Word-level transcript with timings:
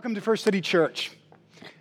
Welcome 0.00 0.14
to 0.14 0.22
First 0.22 0.44
City 0.44 0.62
Church. 0.62 1.10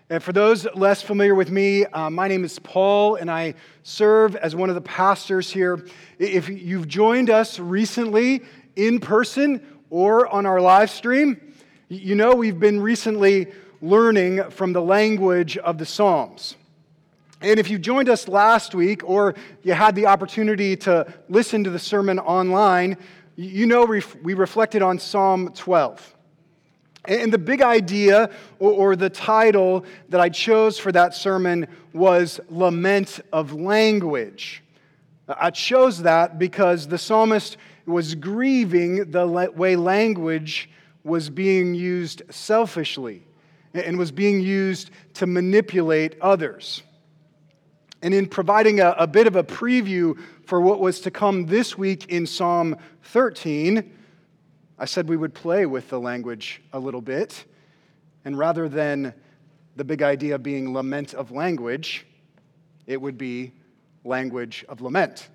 And 0.10 0.22
for 0.22 0.34
those 0.34 0.68
less 0.76 1.02
familiar 1.02 1.34
with 1.34 1.52
me, 1.52 1.86
uh, 1.86 2.10
my 2.10 2.28
name 2.28 2.44
is 2.44 2.60
Paul, 2.60 3.16
and 3.16 3.32
I 3.32 3.54
serve 3.84 4.36
as 4.36 4.54
one 4.54 4.68
of 4.68 4.76
the 4.76 4.82
pastors 4.82 5.50
here. 5.50 5.86
If 6.18 6.50
you've 6.50 6.90
joined 6.90 7.30
us 7.30 7.60
recently 7.60 8.42
in 8.76 9.00
person 9.00 9.66
or 9.90 10.28
on 10.28 10.46
our 10.46 10.60
live 10.60 10.90
stream, 10.90 11.40
you 11.88 12.14
know 12.14 12.36
we've 12.36 12.60
been 12.60 12.82
recently 12.82 13.54
learning 13.82 14.50
from 14.50 14.74
the 14.74 14.82
language 14.82 15.56
of 15.56 15.78
the 15.78 15.86
Psalms. 15.86 16.58
And 17.40 17.58
if 17.58 17.70
you 17.70 17.80
joined 17.80 18.10
us 18.10 18.28
last 18.28 18.76
week 18.76 19.02
or 19.08 19.34
you 19.64 19.72
had 19.72 19.96
the 19.96 20.08
opportunity 20.08 20.76
to 20.76 21.08
listen 21.30 21.64
to 21.64 21.70
the 21.70 21.80
sermon 21.80 22.20
online, 22.20 22.98
you 23.38 23.66
know 23.66 23.86
we 23.86 24.34
reflected 24.34 24.82
on 24.82 25.00
Psalm 25.00 25.54
12. 25.54 26.18
And 27.10 27.34
the 27.34 27.40
big 27.40 27.64
idea 27.64 28.30
or, 28.60 28.96
the 28.96 29.10
title 29.10 29.84
that 30.10 30.22
I 30.22 30.30
chose 30.30 30.78
for 30.78 30.92
that 30.92 31.16
sermon 31.16 31.68
was 31.92 32.40
Lament 32.50 33.20
of 33.34 33.52
Language. 33.52 34.62
I 35.28 35.50
chose 35.50 36.04
that 36.04 36.38
because 36.38 36.88
the 36.88 37.00
psalmist 37.00 37.58
was 37.88 38.14
grieving 38.14 39.10
the 39.10 39.52
way 39.56 39.76
language 39.76 40.70
was 41.04 41.32
being 41.32 41.74
used 41.74 42.22
selfishly 42.30 43.24
and 43.74 43.98
was 43.98 44.12
being 44.12 44.40
used 44.40 44.92
to 45.16 45.26
manipulate 45.26 46.16
others. 46.22 46.84
And 48.04 48.14
in 48.14 48.28
providing 48.28 48.82
a, 48.82 48.92
a 49.00 49.08
bit 49.08 49.26
of 49.26 49.36
a 49.36 49.44
preview 49.44 50.16
for 50.46 50.62
what 50.62 50.80
was 50.80 51.00
to 51.02 51.12
come 51.12 51.48
this 51.48 51.76
week 51.76 52.06
in 52.10 52.28
Psalm 52.28 52.76
13, 53.02 53.96
I 54.82 54.86
said 54.86 55.10
we 55.10 55.18
would 55.18 55.34
play 55.34 55.66
with 55.66 55.90
the 55.90 56.00
language 56.00 56.62
a 56.72 56.80
little 56.80 57.02
bit. 57.02 57.44
And 58.24 58.38
rather 58.38 58.70
than 58.70 59.14
the 59.76 59.84
big 59.84 60.02
idea 60.02 60.40
being 60.40 60.74
lament 60.74 61.14
of 61.14 61.32
language, 61.32 62.08
it 62.88 63.00
would 63.02 63.18
be 63.18 63.52
language 64.06 64.64
of 64.70 64.80
lament. 64.80 65.28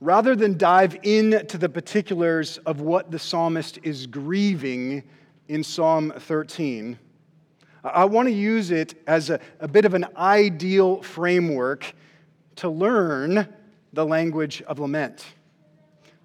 Rather 0.00 0.34
than 0.34 0.56
dive 0.56 0.96
into 1.02 1.58
the 1.58 1.68
particulars 1.68 2.56
of 2.58 2.80
what 2.80 3.10
the 3.10 3.18
psalmist 3.18 3.78
is 3.82 4.06
grieving 4.06 5.02
in 5.48 5.62
Psalm 5.62 6.14
13, 6.16 6.98
I 7.84 8.06
want 8.06 8.26
to 8.26 8.34
use 8.34 8.70
it 8.70 8.94
as 9.06 9.28
a, 9.28 9.38
a 9.60 9.68
bit 9.68 9.84
of 9.84 9.92
an 9.92 10.06
ideal 10.16 11.02
framework 11.02 11.92
to 12.56 12.70
learn 12.70 13.52
the 13.92 14.06
language 14.06 14.62
of 14.62 14.78
lament 14.78 15.24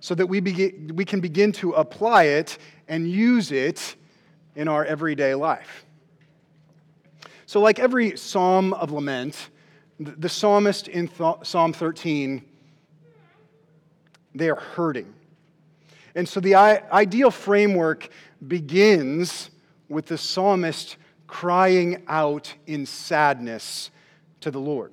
so 0.04 0.14
that 0.14 0.28
we, 0.28 0.42
begin, 0.42 0.92
we 0.96 1.06
can 1.06 1.22
begin 1.22 1.54
to 1.54 1.72
apply 1.72 2.23
it 2.23 2.58
and 2.90 3.09
use 3.09 3.54
it 3.54 3.96
in 4.54 4.68
our 4.68 4.84
everyday 4.84 5.34
life. 5.34 5.86
So, 7.46 7.62
like 7.62 7.80
every 7.80 8.18
psalm 8.18 8.74
of 8.74 8.92
lament, 8.92 9.50
the 10.02 10.28
psalmist 10.28 10.90
in 10.90 11.09
Psalm 11.44 11.72
13, 11.72 12.44
they 14.36 14.50
are 14.50 14.59
hurting. 14.59 15.14
And 16.16 16.28
so 16.28 16.42
the 16.42 16.56
ideal 16.56 17.31
framework 17.31 18.09
begins 18.46 19.52
with 19.88 20.08
the 20.08 20.18
psalmist 20.18 20.98
crying 21.28 22.04
out 22.09 22.54
in 22.68 22.86
sadness 22.86 23.90
to 24.42 24.52
the 24.52 24.59
Lord. 24.59 24.92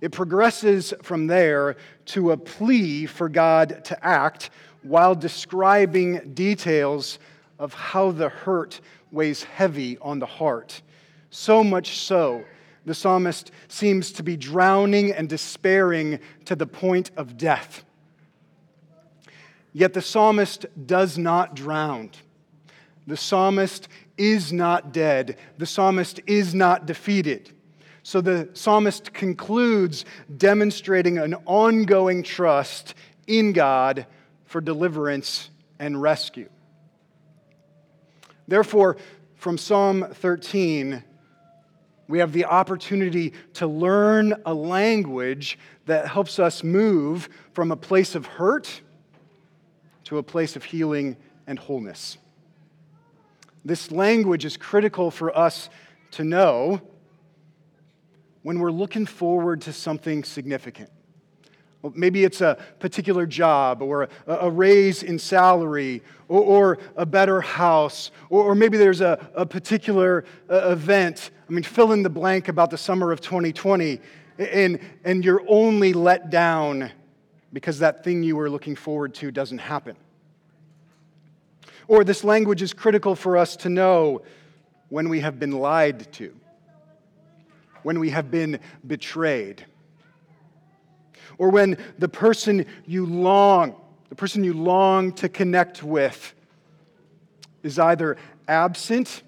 It 0.00 0.10
progresses 0.10 0.92
from 1.02 1.28
there 1.28 1.76
to 2.06 2.32
a 2.32 2.36
plea 2.36 3.06
for 3.06 3.28
God 3.28 3.84
to 3.84 4.04
act 4.04 4.50
while 4.82 5.14
describing 5.14 6.32
details 6.34 7.18
of 7.58 7.74
how 7.74 8.10
the 8.10 8.28
hurt 8.28 8.80
weighs 9.10 9.42
heavy 9.44 9.98
on 9.98 10.18
the 10.18 10.26
heart. 10.26 10.82
So 11.30 11.64
much 11.64 11.98
so, 11.98 12.44
the 12.84 12.94
psalmist 12.94 13.50
seems 13.68 14.12
to 14.12 14.22
be 14.22 14.36
drowning 14.36 15.12
and 15.12 15.28
despairing 15.28 16.20
to 16.44 16.54
the 16.54 16.66
point 16.66 17.10
of 17.16 17.36
death. 17.36 17.84
Yet 19.72 19.92
the 19.92 20.02
psalmist 20.02 20.66
does 20.86 21.18
not 21.18 21.54
drown. 21.54 22.10
The 23.06 23.16
psalmist 23.16 23.88
is 24.16 24.52
not 24.52 24.92
dead. 24.92 25.36
The 25.58 25.66
psalmist 25.66 26.20
is 26.26 26.54
not 26.54 26.86
defeated. 26.86 27.52
So 28.06 28.20
the 28.20 28.48
psalmist 28.52 29.12
concludes 29.12 30.04
demonstrating 30.36 31.18
an 31.18 31.34
ongoing 31.44 32.22
trust 32.22 32.94
in 33.26 33.52
God 33.52 34.06
for 34.44 34.60
deliverance 34.60 35.50
and 35.80 36.00
rescue. 36.00 36.48
Therefore, 38.46 38.96
from 39.34 39.58
Psalm 39.58 40.06
13, 40.08 41.02
we 42.06 42.20
have 42.20 42.32
the 42.32 42.44
opportunity 42.44 43.32
to 43.54 43.66
learn 43.66 44.40
a 44.46 44.54
language 44.54 45.58
that 45.86 46.06
helps 46.06 46.38
us 46.38 46.62
move 46.62 47.28
from 47.54 47.72
a 47.72 47.76
place 47.76 48.14
of 48.14 48.24
hurt 48.24 48.82
to 50.04 50.18
a 50.18 50.22
place 50.22 50.54
of 50.54 50.62
healing 50.62 51.16
and 51.48 51.58
wholeness. 51.58 52.18
This 53.64 53.90
language 53.90 54.44
is 54.44 54.56
critical 54.56 55.10
for 55.10 55.36
us 55.36 55.68
to 56.12 56.22
know 56.22 56.82
when 58.46 58.60
we're 58.60 58.70
looking 58.70 59.04
forward 59.04 59.60
to 59.60 59.72
something 59.72 60.22
significant. 60.22 60.88
Maybe 61.94 62.22
it's 62.22 62.40
a 62.40 62.56
particular 62.78 63.26
job 63.26 63.82
or 63.82 64.08
a, 64.24 64.48
raise 64.48 65.02
in 65.02 65.18
salary 65.18 66.00
or, 66.28 66.78
a 66.94 67.04
better 67.04 67.40
house, 67.40 68.12
or, 68.30 68.54
maybe 68.54 68.78
there's 68.78 69.00
a, 69.00 69.28
a 69.34 69.44
particular 69.44 70.24
uh, 70.48 70.70
event. 70.70 71.32
I 71.50 71.52
mean, 71.52 71.64
fill 71.64 71.90
in 71.90 72.04
the 72.04 72.08
blank 72.08 72.46
about 72.46 72.70
the 72.70 72.78
summer 72.78 73.10
of 73.10 73.20
2020, 73.20 74.00
and, 74.38 74.78
and 75.02 75.24
you're 75.24 75.42
only 75.48 75.92
let 75.92 76.30
down 76.30 76.92
because 77.52 77.80
that 77.80 78.04
thing 78.04 78.22
you 78.22 78.36
were 78.36 78.48
looking 78.48 78.76
forward 78.76 79.12
to 79.16 79.32
doesn't 79.32 79.58
happen. 79.58 79.96
Or 81.88 82.04
this 82.04 82.22
language 82.22 82.62
is 82.62 82.72
critical 82.72 83.16
for 83.16 83.36
us 83.36 83.56
to 83.56 83.68
know 83.68 84.22
when 84.88 85.08
we 85.08 85.18
have 85.18 85.40
been 85.40 85.50
lied 85.50 86.12
to 86.12 86.32
when 87.86 88.00
we 88.00 88.10
have 88.10 88.32
been 88.32 88.58
betrayed. 88.84 89.64
Or 91.38 91.50
when 91.50 91.78
the 92.00 92.08
person 92.08 92.66
you 92.84 93.06
long, 93.06 93.76
the 94.08 94.16
person 94.16 94.42
you 94.42 94.54
long 94.54 95.12
to 95.12 95.28
connect 95.28 95.84
with, 95.84 96.34
is 97.62 97.78
either 97.78 98.16
absent 98.48 99.22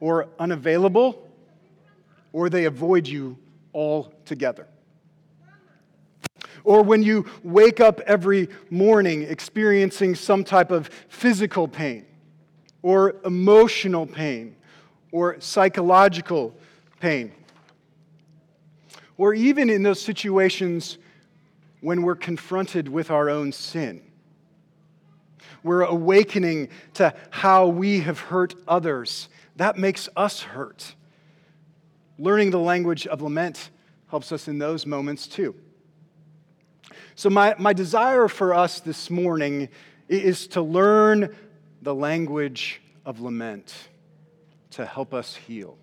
or 0.00 0.30
unavailable, 0.38 1.28
or 2.32 2.48
they 2.48 2.64
avoid 2.64 3.06
you 3.06 3.36
altogether. 3.74 4.66
Or 6.64 6.80
when 6.80 7.02
you 7.02 7.26
wake 7.42 7.80
up 7.80 8.00
every 8.06 8.48
morning 8.70 9.24
experiencing 9.24 10.14
some 10.14 10.42
type 10.42 10.70
of 10.70 10.88
physical 11.10 11.68
pain, 11.68 12.06
or 12.80 13.16
emotional 13.26 14.06
pain, 14.06 14.56
or 15.12 15.38
psychological 15.38 16.54
pain 16.98 17.30
or 19.16 19.34
even 19.34 19.70
in 19.70 19.82
those 19.82 20.00
situations 20.00 20.98
when 21.80 22.02
we're 22.02 22.16
confronted 22.16 22.88
with 22.88 23.10
our 23.10 23.28
own 23.28 23.52
sin. 23.52 24.02
We're 25.62 25.82
awakening 25.82 26.68
to 26.94 27.14
how 27.30 27.68
we 27.68 28.00
have 28.00 28.18
hurt 28.18 28.54
others. 28.66 29.28
That 29.56 29.76
makes 29.78 30.08
us 30.16 30.42
hurt. 30.42 30.94
Learning 32.18 32.50
the 32.50 32.58
language 32.58 33.06
of 33.06 33.22
lament 33.22 33.70
helps 34.08 34.32
us 34.32 34.48
in 34.48 34.58
those 34.58 34.86
moments 34.86 35.26
too. 35.26 35.54
So, 37.16 37.30
my, 37.30 37.54
my 37.58 37.72
desire 37.72 38.28
for 38.28 38.54
us 38.54 38.80
this 38.80 39.10
morning 39.10 39.68
is 40.08 40.46
to 40.48 40.62
learn 40.62 41.34
the 41.82 41.94
language 41.94 42.82
of 43.04 43.20
lament 43.20 43.74
to 44.70 44.84
help 44.84 45.14
us 45.14 45.36
heal 45.36 45.78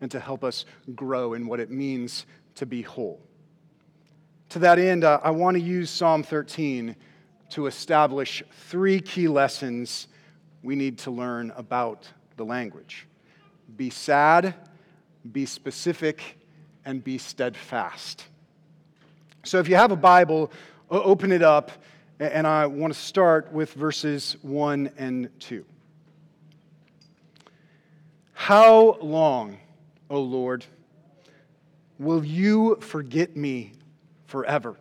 and 0.00 0.10
to 0.10 0.20
help 0.20 0.44
us 0.44 0.64
grow 0.94 1.34
in 1.34 1.46
what 1.46 1.60
it 1.60 1.70
means 1.70 2.26
to 2.56 2.66
be 2.66 2.82
whole. 2.82 3.20
To 4.50 4.58
that 4.60 4.78
end, 4.78 5.04
uh, 5.04 5.20
I 5.22 5.30
want 5.30 5.56
to 5.56 5.62
use 5.62 5.90
Psalm 5.90 6.22
13 6.22 6.94
to 7.50 7.66
establish 7.66 8.42
three 8.68 9.00
key 9.00 9.28
lessons 9.28 10.08
we 10.62 10.76
need 10.76 10.98
to 10.98 11.10
learn 11.10 11.52
about 11.56 12.08
the 12.36 12.44
language 12.44 13.06
be 13.76 13.90
sad, 13.90 14.54
be 15.32 15.44
specific, 15.44 16.38
and 16.84 17.02
be 17.02 17.18
steadfast. 17.18 18.26
So 19.44 19.58
if 19.58 19.68
you 19.68 19.74
have 19.74 19.90
a 19.90 19.96
Bible, 19.96 20.52
open 20.88 21.32
it 21.32 21.42
up, 21.42 21.72
and 22.20 22.46
I 22.46 22.66
want 22.66 22.94
to 22.94 22.98
start 22.98 23.52
with 23.52 23.72
verses 23.74 24.36
1 24.42 24.92
and 24.96 25.28
2. 25.40 25.64
How 28.32 28.98
long? 29.00 29.58
O 30.10 30.20
Lord? 30.20 30.64
Will 31.98 32.24
you 32.24 32.76
forget 32.80 33.36
me 33.36 33.72
forever? 34.26 34.76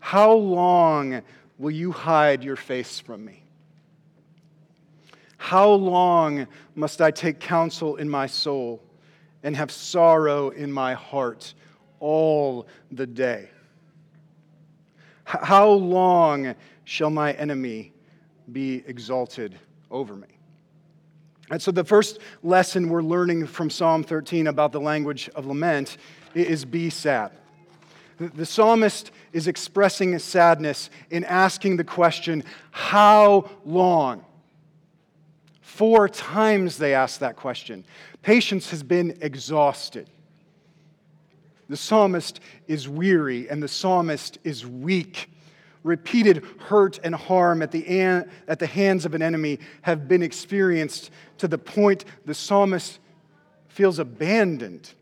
How 0.00 0.32
long 0.32 1.22
will 1.58 1.70
you 1.70 1.90
hide 1.90 2.44
your 2.44 2.56
face 2.56 3.00
from 3.00 3.24
me? 3.24 3.42
How 5.36 5.70
long 5.70 6.46
must 6.74 7.00
I 7.00 7.10
take 7.10 7.40
counsel 7.40 7.96
in 7.96 8.08
my 8.08 8.26
soul 8.26 8.82
and 9.42 9.56
have 9.56 9.70
sorrow 9.70 10.50
in 10.50 10.72
my 10.72 10.94
heart 10.94 11.54
all 12.00 12.66
the 12.90 13.06
day? 13.06 13.48
How 15.24 15.68
long 15.68 16.54
shall 16.84 17.10
my 17.10 17.32
enemy 17.32 17.92
be 18.52 18.84
exalted 18.86 19.58
over 19.90 20.14
me? 20.14 20.28
And 21.50 21.62
so, 21.62 21.70
the 21.70 21.84
first 21.84 22.18
lesson 22.42 22.88
we're 22.88 23.02
learning 23.02 23.46
from 23.46 23.70
Psalm 23.70 24.02
13 24.02 24.48
about 24.48 24.72
the 24.72 24.80
language 24.80 25.28
of 25.34 25.46
lament 25.46 25.96
is 26.34 26.64
be 26.64 26.90
sad. 26.90 27.30
The 28.18 28.46
psalmist 28.46 29.10
is 29.32 29.46
expressing 29.46 30.18
sadness 30.18 30.90
in 31.10 31.24
asking 31.24 31.76
the 31.76 31.84
question, 31.84 32.44
How 32.70 33.50
long? 33.64 34.24
Four 35.60 36.08
times 36.08 36.78
they 36.78 36.94
ask 36.94 37.20
that 37.20 37.36
question. 37.36 37.84
Patience 38.22 38.70
has 38.70 38.82
been 38.82 39.18
exhausted. 39.20 40.08
The 41.68 41.76
psalmist 41.76 42.40
is 42.66 42.88
weary 42.88 43.48
and 43.50 43.62
the 43.62 43.68
psalmist 43.68 44.38
is 44.42 44.66
weak. 44.66 45.30
Repeated 45.86 46.44
hurt 46.58 46.98
and 47.04 47.14
harm 47.14 47.62
at 47.62 47.70
the, 47.70 47.86
an, 47.86 48.28
at 48.48 48.58
the 48.58 48.66
hands 48.66 49.04
of 49.04 49.14
an 49.14 49.22
enemy 49.22 49.60
have 49.82 50.08
been 50.08 50.20
experienced 50.20 51.12
to 51.38 51.46
the 51.46 51.58
point 51.58 52.04
the 52.24 52.34
psalmist 52.34 52.98
feels 53.68 54.00
abandoned. 54.00 54.92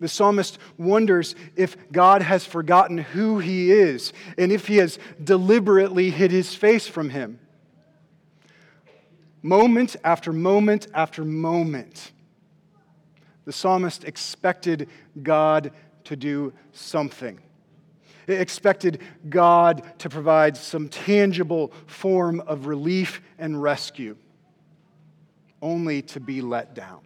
The 0.00 0.08
psalmist 0.08 0.58
wonders 0.76 1.34
if 1.56 1.78
God 1.90 2.20
has 2.20 2.44
forgotten 2.44 2.98
who 2.98 3.38
he 3.38 3.72
is 3.72 4.12
and 4.36 4.52
if 4.52 4.66
he 4.66 4.76
has 4.76 4.98
deliberately 5.24 6.10
hid 6.10 6.30
his 6.30 6.54
face 6.54 6.86
from 6.86 7.08
him. 7.08 7.38
Moment 9.40 9.96
after 10.04 10.30
moment 10.30 10.88
after 10.92 11.24
moment, 11.24 12.12
the 13.46 13.52
psalmist 13.52 14.04
expected 14.04 14.90
God 15.22 15.72
to 16.04 16.16
do 16.16 16.52
something. 16.72 17.40
Expected 18.30 19.00
God 19.28 19.82
to 19.98 20.08
provide 20.08 20.56
some 20.56 20.88
tangible 20.88 21.72
form 21.86 22.40
of 22.40 22.66
relief 22.66 23.22
and 23.38 23.60
rescue, 23.60 24.16
only 25.60 26.02
to 26.02 26.20
be 26.20 26.40
let 26.40 26.74
down. 26.74 27.00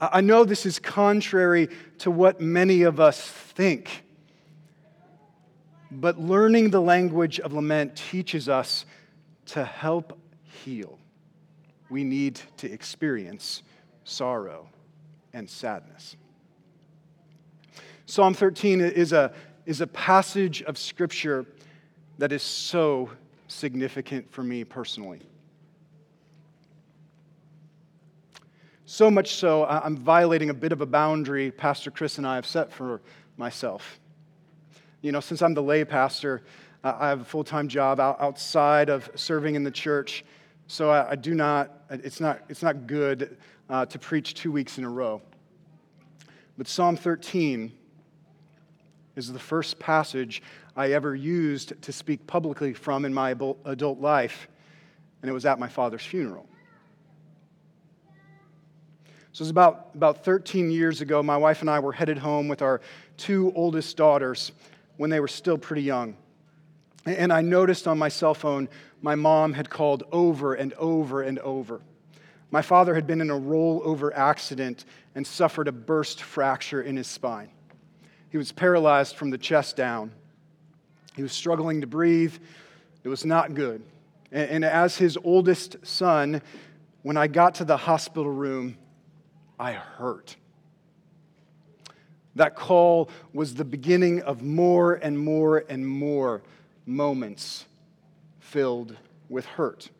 I 0.00 0.20
know 0.20 0.44
this 0.44 0.66
is 0.66 0.78
contrary 0.78 1.68
to 1.98 2.10
what 2.10 2.40
many 2.40 2.82
of 2.82 3.00
us 3.00 3.20
think, 3.20 4.04
but 5.90 6.18
learning 6.18 6.70
the 6.70 6.80
language 6.80 7.40
of 7.40 7.52
lament 7.52 7.96
teaches 7.96 8.48
us 8.48 8.84
to 9.46 9.64
help 9.64 10.18
heal 10.42 10.98
we 11.94 12.04
need 12.04 12.40
to 12.56 12.70
experience 12.70 13.62
sorrow 14.04 14.68
and 15.32 15.48
sadness. 15.48 16.16
Psalm 18.06 18.34
13 18.34 18.80
is 18.80 19.12
a, 19.12 19.32
is 19.64 19.80
a 19.80 19.86
passage 19.86 20.62
of 20.62 20.76
Scripture 20.76 21.46
that 22.18 22.32
is 22.32 22.42
so 22.42 23.10
significant 23.48 24.30
for 24.30 24.42
me 24.42 24.62
personally. 24.62 25.20
So 28.84 29.10
much 29.10 29.34
so, 29.34 29.64
I'm 29.64 29.96
violating 29.96 30.50
a 30.50 30.54
bit 30.54 30.70
of 30.70 30.82
a 30.82 30.86
boundary 30.86 31.50
Pastor 31.50 31.90
Chris 31.90 32.18
and 32.18 32.26
I 32.26 32.34
have 32.34 32.46
set 32.46 32.70
for 32.70 33.00
myself. 33.38 33.98
You 35.00 35.10
know, 35.10 35.20
since 35.20 35.40
I'm 35.40 35.54
the 35.54 35.62
lay 35.62 35.84
pastor, 35.84 36.42
I 36.84 37.08
have 37.08 37.22
a 37.22 37.24
full 37.24 37.44
time 37.44 37.66
job 37.68 37.98
outside 37.98 38.90
of 38.90 39.10
serving 39.14 39.54
in 39.54 39.64
the 39.64 39.70
church. 39.70 40.24
So 40.66 40.90
I, 40.90 41.16
do 41.16 41.34
not, 41.34 41.84
it's 41.90 42.20
not, 42.20 42.42
it's 42.50 42.62
not 42.62 42.86
good 42.86 43.38
uh, 43.70 43.86
to 43.86 43.98
preach 43.98 44.34
two 44.34 44.52
weeks 44.52 44.76
in 44.76 44.84
a 44.84 44.90
row. 44.90 45.22
But 46.56 46.68
Psalm 46.68 46.96
13 46.96 47.72
is 49.16 49.32
the 49.32 49.38
first 49.38 49.78
passage 49.78 50.42
I 50.76 50.92
ever 50.92 51.14
used 51.14 51.80
to 51.82 51.92
speak 51.92 52.26
publicly 52.26 52.72
from 52.74 53.04
in 53.04 53.14
my 53.14 53.30
adult 53.64 54.00
life, 54.00 54.48
and 55.22 55.30
it 55.30 55.32
was 55.32 55.46
at 55.46 55.58
my 55.58 55.68
father's 55.68 56.04
funeral. 56.04 56.46
So 59.32 59.42
it 59.42 59.46
was 59.46 59.50
about, 59.50 59.90
about 59.94 60.24
13 60.24 60.70
years 60.70 61.00
ago. 61.00 61.22
My 61.22 61.36
wife 61.36 61.60
and 61.60 61.68
I 61.68 61.80
were 61.80 61.92
headed 61.92 62.18
home 62.18 62.46
with 62.46 62.62
our 62.62 62.80
two 63.16 63.52
oldest 63.56 63.96
daughters 63.96 64.52
when 64.96 65.10
they 65.10 65.18
were 65.18 65.28
still 65.28 65.58
pretty 65.58 65.82
young. 65.82 66.16
And 67.04 67.32
I 67.32 67.42
noticed 67.42 67.88
on 67.88 67.98
my 67.98 68.08
cell 68.08 68.34
phone 68.34 68.68
my 69.02 69.16
mom 69.16 69.52
had 69.52 69.68
called 69.68 70.04
over 70.12 70.54
and 70.54 70.72
over 70.74 71.22
and 71.22 71.38
over. 71.40 71.80
My 72.50 72.62
father 72.62 72.94
had 72.94 73.06
been 73.06 73.20
in 73.20 73.30
a 73.30 73.38
rollover 73.38 74.12
accident 74.14 74.84
and 75.14 75.26
suffered 75.26 75.66
a 75.66 75.72
burst 75.72 76.22
fracture 76.22 76.80
in 76.80 76.96
his 76.96 77.08
spine. 77.08 77.50
He 78.34 78.38
was 78.38 78.50
paralyzed 78.50 79.14
from 79.14 79.30
the 79.30 79.38
chest 79.38 79.76
down. 79.76 80.10
He 81.14 81.22
was 81.22 81.30
struggling 81.30 81.82
to 81.82 81.86
breathe. 81.86 82.34
It 83.04 83.08
was 83.08 83.24
not 83.24 83.54
good. 83.54 83.80
And, 84.32 84.64
as 84.64 84.96
his 84.96 85.16
oldest 85.22 85.76
son, 85.86 86.42
when 87.02 87.16
I 87.16 87.28
got 87.28 87.54
to 87.54 87.64
the 87.64 87.76
hospital 87.76 88.32
room, 88.32 88.76
I 89.56 89.74
hurt. 89.74 90.34
That 92.34 92.56
call 92.56 93.08
was 93.32 93.54
the 93.54 93.64
beginning 93.64 94.22
of 94.22 94.42
more 94.42 94.94
and 94.94 95.16
more 95.16 95.64
and 95.68 95.86
more 95.86 96.42
moments 96.86 97.66
filled 98.40 98.96
with 99.28 99.46
hurt. 99.46 99.90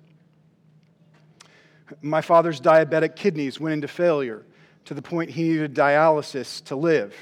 My 2.03 2.21
father's 2.21 2.61
diabetic 2.61 3.15
kidneys 3.15 3.61
went 3.61 3.75
into 3.75 3.87
failure 3.87 4.45
to 4.87 4.95
the 4.95 5.03
point 5.03 5.31
he 5.31 5.51
needed 5.51 5.73
dialysis 5.73 6.65
to 6.65 6.75
live. 6.75 7.15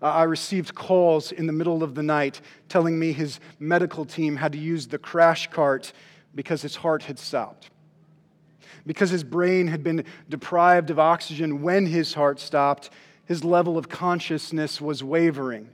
Uh, 0.00 0.06
I 0.06 0.22
received 0.24 0.74
calls 0.74 1.32
in 1.32 1.46
the 1.46 1.52
middle 1.52 1.82
of 1.82 1.94
the 1.94 2.02
night 2.02 2.40
telling 2.68 2.98
me 2.98 3.12
his 3.12 3.40
medical 3.58 4.04
team 4.04 4.36
had 4.36 4.52
to 4.52 4.58
use 4.58 4.86
the 4.86 4.98
crash 4.98 5.50
cart 5.50 5.92
because 6.34 6.62
his 6.62 6.76
heart 6.76 7.02
had 7.02 7.18
stopped. 7.18 7.70
Because 8.86 9.10
his 9.10 9.24
brain 9.24 9.66
had 9.66 9.82
been 9.82 10.04
deprived 10.28 10.90
of 10.90 10.98
oxygen 10.98 11.62
when 11.62 11.84
his 11.84 12.14
heart 12.14 12.38
stopped, 12.38 12.90
his 13.24 13.44
level 13.44 13.76
of 13.76 13.88
consciousness 13.88 14.80
was 14.80 15.02
wavering. 15.02 15.68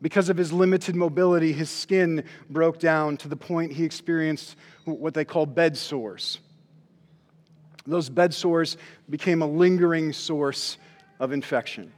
Because 0.00 0.28
of 0.28 0.36
his 0.36 0.52
limited 0.52 0.96
mobility, 0.96 1.52
his 1.52 1.70
skin 1.70 2.24
broke 2.50 2.78
down 2.78 3.16
to 3.18 3.28
the 3.28 3.36
point 3.36 3.72
he 3.72 3.84
experienced 3.84 4.56
what 4.84 5.14
they 5.14 5.24
call 5.24 5.46
bed 5.46 5.76
sores. 5.76 6.38
Those 7.86 8.08
bed 8.08 8.32
sores 8.32 8.76
became 9.10 9.42
a 9.42 9.46
lingering 9.46 10.12
source 10.12 10.76
of 11.20 11.32
infection. 11.32 11.92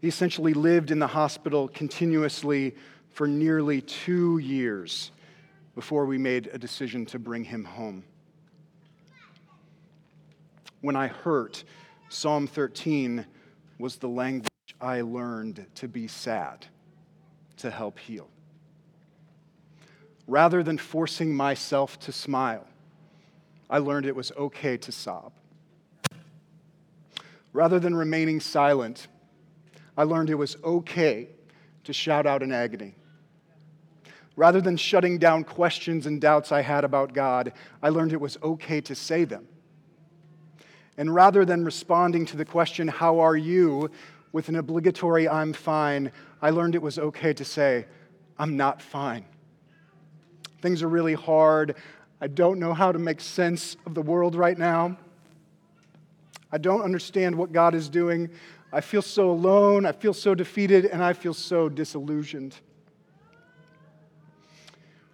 He 0.00 0.08
essentially 0.08 0.54
lived 0.54 0.90
in 0.90 0.98
the 0.98 1.06
hospital 1.06 1.68
continuously 1.68 2.74
for 3.10 3.26
nearly 3.26 3.82
two 3.82 4.38
years 4.38 5.10
before 5.74 6.06
we 6.06 6.16
made 6.16 6.48
a 6.52 6.58
decision 6.58 7.04
to 7.06 7.18
bring 7.18 7.44
him 7.44 7.64
home. 7.64 8.04
When 10.80 10.96
I 10.96 11.08
hurt, 11.08 11.64
Psalm 12.08 12.46
13 12.46 13.26
was 13.78 13.96
the 13.96 14.08
language 14.08 14.48
I 14.80 15.02
learned 15.02 15.66
to 15.76 15.88
be 15.88 16.08
sad 16.08 16.66
to 17.58 17.70
help 17.70 17.98
heal. 17.98 18.28
Rather 20.26 20.62
than 20.62 20.78
forcing 20.78 21.34
myself 21.34 21.98
to 22.00 22.12
smile, 22.12 22.66
I 23.68 23.78
learned 23.78 24.06
it 24.06 24.16
was 24.16 24.32
okay 24.32 24.76
to 24.78 24.92
sob. 24.92 25.32
Rather 27.52 27.78
than 27.78 27.94
remaining 27.94 28.40
silent, 28.40 29.08
I 29.96 30.04
learned 30.04 30.30
it 30.30 30.34
was 30.34 30.56
okay 30.62 31.28
to 31.84 31.92
shout 31.92 32.26
out 32.26 32.42
in 32.42 32.52
agony. 32.52 32.94
Rather 34.36 34.60
than 34.60 34.76
shutting 34.76 35.18
down 35.18 35.44
questions 35.44 36.06
and 36.06 36.20
doubts 36.20 36.52
I 36.52 36.62
had 36.62 36.84
about 36.84 37.12
God, 37.12 37.52
I 37.82 37.88
learned 37.88 38.12
it 38.12 38.20
was 38.20 38.38
okay 38.42 38.80
to 38.82 38.94
say 38.94 39.24
them. 39.24 39.46
And 40.96 41.14
rather 41.14 41.44
than 41.44 41.64
responding 41.64 42.26
to 42.26 42.36
the 42.36 42.44
question, 42.44 42.88
How 42.88 43.20
are 43.20 43.36
you? 43.36 43.90
with 44.32 44.48
an 44.48 44.56
obligatory 44.56 45.28
I'm 45.28 45.52
fine, 45.52 46.12
I 46.40 46.50
learned 46.50 46.74
it 46.74 46.82
was 46.82 46.98
okay 46.98 47.32
to 47.34 47.44
say, 47.44 47.86
I'm 48.38 48.56
not 48.56 48.80
fine. 48.80 49.24
Things 50.62 50.82
are 50.82 50.88
really 50.88 51.14
hard. 51.14 51.76
I 52.20 52.28
don't 52.28 52.58
know 52.58 52.72
how 52.72 52.92
to 52.92 52.98
make 52.98 53.20
sense 53.20 53.76
of 53.86 53.94
the 53.94 54.02
world 54.02 54.34
right 54.34 54.56
now. 54.56 54.96
I 56.52 56.58
don't 56.58 56.82
understand 56.82 57.34
what 57.34 57.52
God 57.52 57.74
is 57.74 57.88
doing. 57.88 58.30
I 58.72 58.80
feel 58.80 59.02
so 59.02 59.30
alone. 59.30 59.84
I 59.84 59.92
feel 59.92 60.14
so 60.14 60.34
defeated, 60.34 60.86
and 60.86 61.02
I 61.02 61.12
feel 61.12 61.34
so 61.34 61.68
disillusioned. 61.68 62.56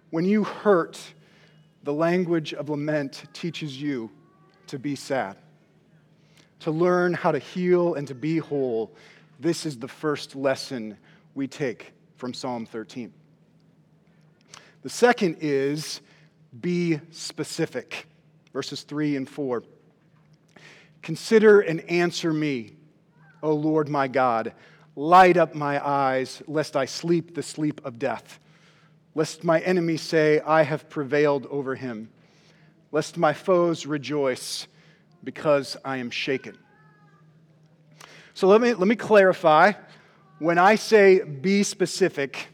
When 0.09 0.25
you 0.25 0.43
hurt, 0.43 0.99
the 1.83 1.93
language 1.93 2.53
of 2.53 2.69
lament 2.69 3.23
teaches 3.33 3.81
you 3.81 4.11
to 4.67 4.77
be 4.77 4.95
sad 4.95 5.37
to 6.59 6.71
learn 6.71 7.13
how 7.13 7.31
to 7.31 7.39
heal 7.39 7.95
and 7.95 8.07
to 8.07 8.15
be 8.15 8.37
whole, 8.37 8.91
this 9.39 9.65
is 9.65 9.77
the 9.77 9.87
first 9.87 10.35
lesson 10.35 10.97
we 11.35 11.47
take 11.47 11.93
from 12.15 12.33
Psalm 12.33 12.65
13. 12.65 13.13
The 14.81 14.89
second 14.89 15.37
is 15.39 16.01
be 16.61 16.99
specific. 17.11 18.07
Verses 18.53 18.83
3 18.83 19.17
and 19.17 19.29
4. 19.29 19.63
Consider 21.03 21.61
and 21.61 21.81
answer 21.81 22.33
me, 22.33 22.73
O 23.41 23.53
Lord 23.53 23.89
my 23.89 24.07
God. 24.07 24.53
Light 24.95 25.37
up 25.37 25.53
my 25.53 25.85
eyes, 25.85 26.41
lest 26.47 26.75
I 26.75 26.85
sleep 26.85 27.35
the 27.35 27.43
sleep 27.43 27.81
of 27.85 27.99
death, 27.99 28.39
lest 29.13 29.43
my 29.43 29.59
enemies 29.59 30.01
say, 30.01 30.39
I 30.39 30.63
have 30.63 30.89
prevailed 30.89 31.45
over 31.47 31.75
him, 31.75 32.09
lest 32.91 33.17
my 33.17 33.33
foes 33.33 33.85
rejoice 33.85 34.67
because 35.23 35.77
I 35.85 35.97
am 35.97 36.09
shaken. 36.09 36.57
So 38.33 38.47
let 38.47 38.61
me, 38.61 38.73
let 38.73 38.87
me 38.87 38.95
clarify. 38.95 39.73
When 40.39 40.57
I 40.57 40.75
say 40.75 41.23
be 41.23 41.63
specific, 41.63 42.47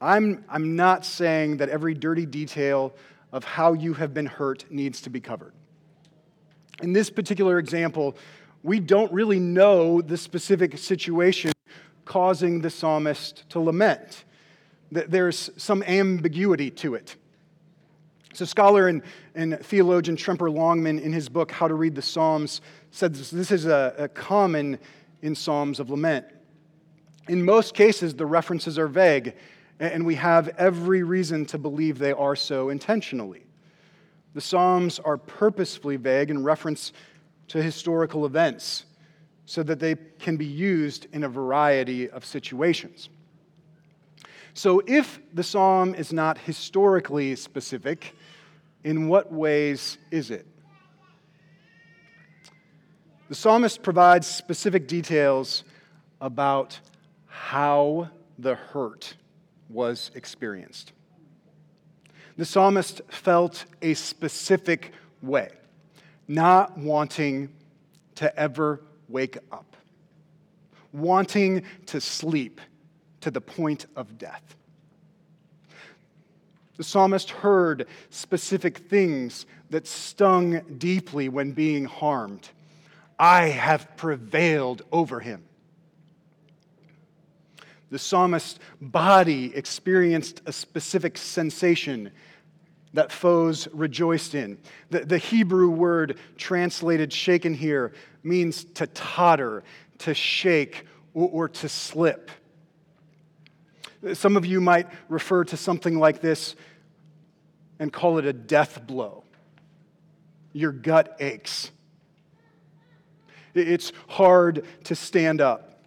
I'm, 0.00 0.44
I'm 0.48 0.76
not 0.76 1.04
saying 1.04 1.58
that 1.58 1.68
every 1.68 1.94
dirty 1.94 2.26
detail 2.26 2.94
of 3.32 3.44
how 3.44 3.72
you 3.72 3.94
have 3.94 4.14
been 4.14 4.26
hurt 4.26 4.64
needs 4.70 5.00
to 5.02 5.10
be 5.10 5.20
covered. 5.20 5.52
In 6.82 6.92
this 6.92 7.10
particular 7.10 7.58
example, 7.58 8.16
we 8.66 8.80
don't 8.80 9.12
really 9.12 9.38
know 9.38 10.02
the 10.02 10.16
specific 10.16 10.76
situation 10.76 11.52
causing 12.04 12.60
the 12.60 12.68
psalmist 12.68 13.48
to 13.50 13.60
lament. 13.60 14.24
That 14.90 15.08
there's 15.08 15.50
some 15.56 15.84
ambiguity 15.84 16.72
to 16.72 16.96
it. 16.96 17.14
So, 18.32 18.44
scholar 18.44 18.88
and, 18.88 19.02
and 19.36 19.58
theologian 19.60 20.16
Tremper 20.16 20.52
Longman, 20.52 20.98
in 20.98 21.12
his 21.12 21.28
book, 21.28 21.52
How 21.52 21.68
to 21.68 21.74
Read 21.74 21.94
the 21.94 22.02
Psalms, 22.02 22.60
said 22.90 23.14
this, 23.14 23.30
this 23.30 23.52
is 23.52 23.66
a, 23.66 23.94
a 23.98 24.08
common 24.08 24.80
in 25.22 25.36
Psalms 25.36 25.78
of 25.78 25.88
lament. 25.88 26.26
In 27.28 27.44
most 27.44 27.72
cases, 27.72 28.14
the 28.14 28.26
references 28.26 28.80
are 28.80 28.88
vague, 28.88 29.34
and 29.78 30.04
we 30.04 30.16
have 30.16 30.48
every 30.58 31.04
reason 31.04 31.46
to 31.46 31.58
believe 31.58 31.98
they 31.98 32.12
are 32.12 32.34
so 32.34 32.70
intentionally. 32.70 33.46
The 34.34 34.40
Psalms 34.40 34.98
are 34.98 35.16
purposefully 35.16 35.96
vague 35.96 36.30
in 36.30 36.42
reference 36.42 36.92
to 37.48 37.62
historical 37.62 38.26
events 38.26 38.84
so 39.44 39.62
that 39.62 39.78
they 39.78 39.94
can 40.18 40.36
be 40.36 40.46
used 40.46 41.06
in 41.12 41.24
a 41.24 41.28
variety 41.28 42.10
of 42.10 42.24
situations. 42.24 43.08
So, 44.54 44.82
if 44.86 45.20
the 45.34 45.42
psalm 45.42 45.94
is 45.94 46.12
not 46.12 46.38
historically 46.38 47.36
specific, 47.36 48.14
in 48.84 49.08
what 49.08 49.32
ways 49.32 49.98
is 50.10 50.30
it? 50.30 50.46
The 53.28 53.34
psalmist 53.34 53.82
provides 53.82 54.26
specific 54.26 54.88
details 54.88 55.64
about 56.20 56.80
how 57.26 58.08
the 58.38 58.54
hurt 58.54 59.14
was 59.68 60.10
experienced 60.14 60.92
the 62.36 62.44
psalmist 62.44 63.00
felt 63.08 63.64
a 63.82 63.94
specific 63.94 64.92
way, 65.22 65.50
not 66.28 66.76
wanting 66.78 67.52
to 68.16 68.38
ever 68.38 68.80
wake 69.08 69.38
up, 69.52 69.76
wanting 70.92 71.62
to 71.86 72.00
sleep 72.00 72.60
to 73.20 73.30
the 73.30 73.40
point 73.40 73.86
of 73.96 74.18
death. 74.18 74.56
The 76.76 76.84
psalmist 76.84 77.30
heard 77.30 77.86
specific 78.10 78.78
things 78.78 79.46
that 79.70 79.86
stung 79.86 80.60
deeply 80.78 81.28
when 81.28 81.52
being 81.52 81.84
harmed. 81.86 82.48
I 83.18 83.48
have 83.48 83.96
prevailed 83.96 84.82
over 84.92 85.20
him. 85.20 85.44
The 87.90 87.98
psalmist's 87.98 88.58
body 88.80 89.54
experienced 89.54 90.42
a 90.44 90.52
specific 90.52 91.16
sensation 91.16 92.10
that 92.96 93.12
foes 93.12 93.68
rejoiced 93.72 94.34
in. 94.34 94.56
The, 94.88 95.00
the 95.00 95.18
Hebrew 95.18 95.68
word 95.68 96.18
translated 96.38 97.12
shaken 97.12 97.52
here 97.52 97.92
means 98.22 98.64
to 98.74 98.86
totter, 98.86 99.64
to 99.98 100.14
shake, 100.14 100.86
or, 101.12 101.28
or 101.30 101.48
to 101.50 101.68
slip. 101.68 102.30
Some 104.14 104.36
of 104.36 104.46
you 104.46 104.62
might 104.62 104.88
refer 105.10 105.44
to 105.44 105.58
something 105.58 105.98
like 105.98 106.22
this 106.22 106.56
and 107.78 107.92
call 107.92 108.16
it 108.16 108.24
a 108.24 108.32
death 108.32 108.86
blow. 108.86 109.24
Your 110.54 110.72
gut 110.72 111.16
aches. 111.20 111.70
It's 113.54 113.92
hard 114.08 114.64
to 114.84 114.94
stand 114.94 115.42
up. 115.42 115.82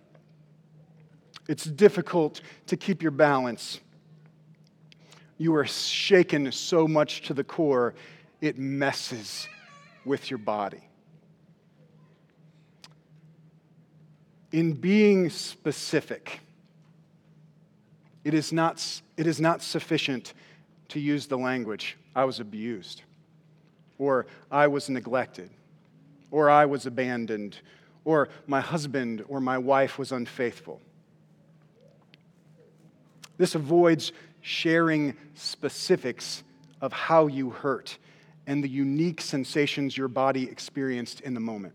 It's 1.48 1.64
difficult 1.64 2.42
to 2.68 2.78
keep 2.78 3.02
your 3.02 3.12
balance. 3.12 3.80
You 5.40 5.56
are 5.56 5.66
shaken 5.66 6.52
so 6.52 6.86
much 6.86 7.22
to 7.24 7.34
the 7.34 7.46
core, 7.46 7.96
it 8.42 8.60
messes 8.60 9.48
with 10.04 10.30
your 10.30 10.38
body. 10.38 10.84
In 14.52 14.74
being 14.74 15.30
specific, 15.30 16.42
it 18.26 18.34
is 18.34 18.52
not, 18.52 18.86
it 19.16 19.28
is 19.28 19.40
not 19.40 19.62
sufficient 19.62 20.34
to 20.90 21.00
use 21.00 21.28
the 21.28 21.38
language, 21.38 21.98
I 22.14 22.26
was 22.26 22.42
abused, 22.42 23.04
or 23.98 24.26
I 24.52 24.68
was 24.68 24.90
neglected, 24.90 25.50
or 26.32 26.50
I 26.50 26.66
was 26.66 26.86
abandoned, 26.86 27.60
or 28.04 28.28
my 28.46 28.60
husband 28.60 29.24
or 29.30 29.40
my 29.40 29.58
wife 29.58 29.98
was 29.98 30.12
unfaithful. 30.12 30.82
This 33.38 33.56
avoids 33.56 34.12
sharing 34.42 35.16
specifics 35.34 36.44
of 36.82 36.94
how 36.94 37.28
you 37.28 37.50
hurt 37.50 37.98
and 38.48 38.64
the 38.64 38.70
unique 38.70 39.22
sensations 39.22 39.96
your 39.96 40.08
body 40.08 40.50
experienced 40.50 41.22
in 41.22 41.34
the 41.34 41.40
moment. 41.40 41.74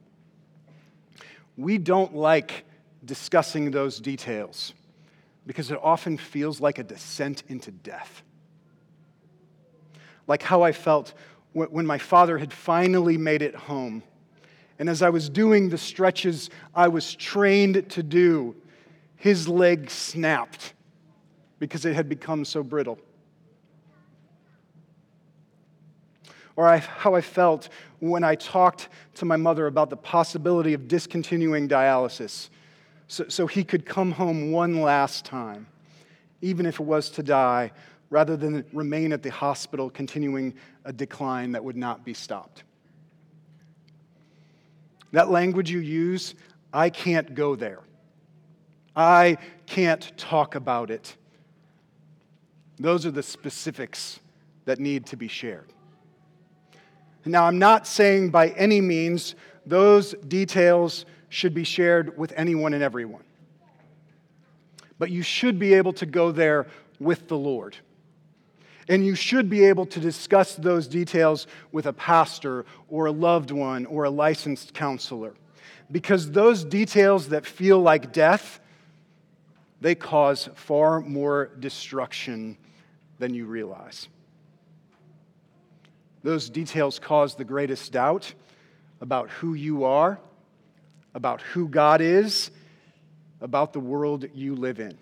We 1.56 1.78
don't 1.78 2.14
like 2.16 2.64
discussing 3.04 3.70
those 3.70 4.00
details 4.00 4.74
because 5.46 5.70
it 5.70 5.78
often 5.82 6.16
feels 6.16 6.60
like 6.60 6.78
a 6.78 6.82
descent 6.82 7.44
into 7.48 7.70
death. 7.70 8.22
Like 10.26 10.42
how 10.42 10.62
I 10.62 10.72
felt 10.72 11.14
when 11.52 11.86
my 11.86 11.98
father 11.98 12.38
had 12.38 12.52
finally 12.52 13.16
made 13.16 13.42
it 13.42 13.54
home. 13.54 14.02
And 14.78 14.88
as 14.88 15.02
I 15.02 15.10
was 15.10 15.28
doing 15.28 15.68
the 15.68 15.78
stretches 15.78 16.50
I 16.74 16.88
was 16.88 17.14
trained 17.14 17.88
to 17.90 18.02
do, 18.02 18.56
his 19.16 19.46
leg 19.46 19.90
snapped 19.90 20.72
because 21.64 21.86
it 21.86 21.94
had 21.94 22.10
become 22.10 22.44
so 22.44 22.62
brittle. 22.62 22.98
Or 26.56 26.68
I, 26.68 26.76
how 26.76 27.14
I 27.14 27.22
felt 27.22 27.70
when 28.00 28.22
I 28.22 28.34
talked 28.34 28.90
to 29.14 29.24
my 29.24 29.36
mother 29.36 29.66
about 29.66 29.88
the 29.88 29.96
possibility 29.96 30.74
of 30.74 30.88
discontinuing 30.88 31.66
dialysis 31.66 32.50
so, 33.08 33.24
so 33.28 33.46
he 33.46 33.64
could 33.64 33.86
come 33.86 34.12
home 34.12 34.52
one 34.52 34.82
last 34.82 35.24
time, 35.24 35.66
even 36.42 36.66
if 36.66 36.80
it 36.80 36.84
was 36.84 37.08
to 37.10 37.22
die, 37.22 37.72
rather 38.10 38.36
than 38.36 38.62
remain 38.74 39.10
at 39.14 39.22
the 39.22 39.30
hospital 39.30 39.88
continuing 39.88 40.52
a 40.84 40.92
decline 40.92 41.52
that 41.52 41.64
would 41.64 41.76
not 41.76 42.04
be 42.04 42.12
stopped. 42.12 42.64
That 45.12 45.30
language 45.30 45.70
you 45.70 45.78
use, 45.78 46.34
I 46.74 46.90
can't 46.90 47.34
go 47.34 47.56
there. 47.56 47.80
I 48.94 49.38
can't 49.64 50.12
talk 50.18 50.56
about 50.56 50.90
it. 50.90 51.16
Those 52.78 53.06
are 53.06 53.10
the 53.10 53.22
specifics 53.22 54.20
that 54.64 54.78
need 54.78 55.06
to 55.06 55.16
be 55.16 55.28
shared. 55.28 55.72
Now, 57.24 57.44
I'm 57.44 57.58
not 57.58 57.86
saying 57.86 58.30
by 58.30 58.48
any 58.50 58.80
means 58.80 59.34
those 59.64 60.14
details 60.28 61.06
should 61.28 61.54
be 61.54 61.64
shared 61.64 62.18
with 62.18 62.32
anyone 62.36 62.74
and 62.74 62.82
everyone. 62.82 63.24
But 64.98 65.10
you 65.10 65.22
should 65.22 65.58
be 65.58 65.74
able 65.74 65.92
to 65.94 66.06
go 66.06 66.30
there 66.30 66.66
with 67.00 67.28
the 67.28 67.36
Lord. 67.36 67.76
And 68.88 69.04
you 69.04 69.14
should 69.14 69.48
be 69.48 69.64
able 69.64 69.86
to 69.86 70.00
discuss 70.00 70.54
those 70.54 70.86
details 70.86 71.46
with 71.72 71.86
a 71.86 71.92
pastor 71.92 72.66
or 72.88 73.06
a 73.06 73.12
loved 73.12 73.50
one 73.50 73.86
or 73.86 74.04
a 74.04 74.10
licensed 74.10 74.74
counselor. 74.74 75.34
Because 75.90 76.30
those 76.30 76.64
details 76.64 77.30
that 77.30 77.46
feel 77.46 77.80
like 77.80 78.12
death, 78.12 78.60
they 79.84 79.94
cause 79.94 80.48
far 80.54 81.02
more 81.02 81.50
destruction 81.60 82.56
than 83.18 83.34
you 83.34 83.44
realize. 83.44 84.08
Those 86.22 86.48
details 86.48 86.98
cause 86.98 87.34
the 87.34 87.44
greatest 87.44 87.92
doubt 87.92 88.32
about 89.02 89.28
who 89.28 89.52
you 89.52 89.84
are, 89.84 90.18
about 91.14 91.42
who 91.42 91.68
God 91.68 92.00
is, 92.00 92.50
about 93.42 93.74
the 93.74 93.78
world 93.78 94.24
you 94.32 94.54
live 94.54 94.80
in. 94.80 94.96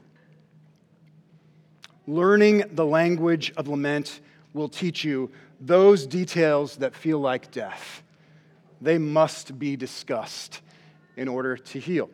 Learning 2.09 2.65
the 2.73 2.85
language 2.85 3.53
of 3.57 3.69
lament 3.69 4.21
will 4.53 4.69
teach 4.69 5.05
you 5.05 5.31
those 5.61 6.09
details 6.09 6.79
that 6.79 6.97
feel 6.97 7.21
like 7.21 7.53
death. 7.53 8.03
They 8.81 8.99
must 8.99 9.61
be 9.61 9.77
discussed 9.77 10.61
in 11.17 11.29
order 11.29 11.57
to 11.57 11.79
heal. 11.79 12.11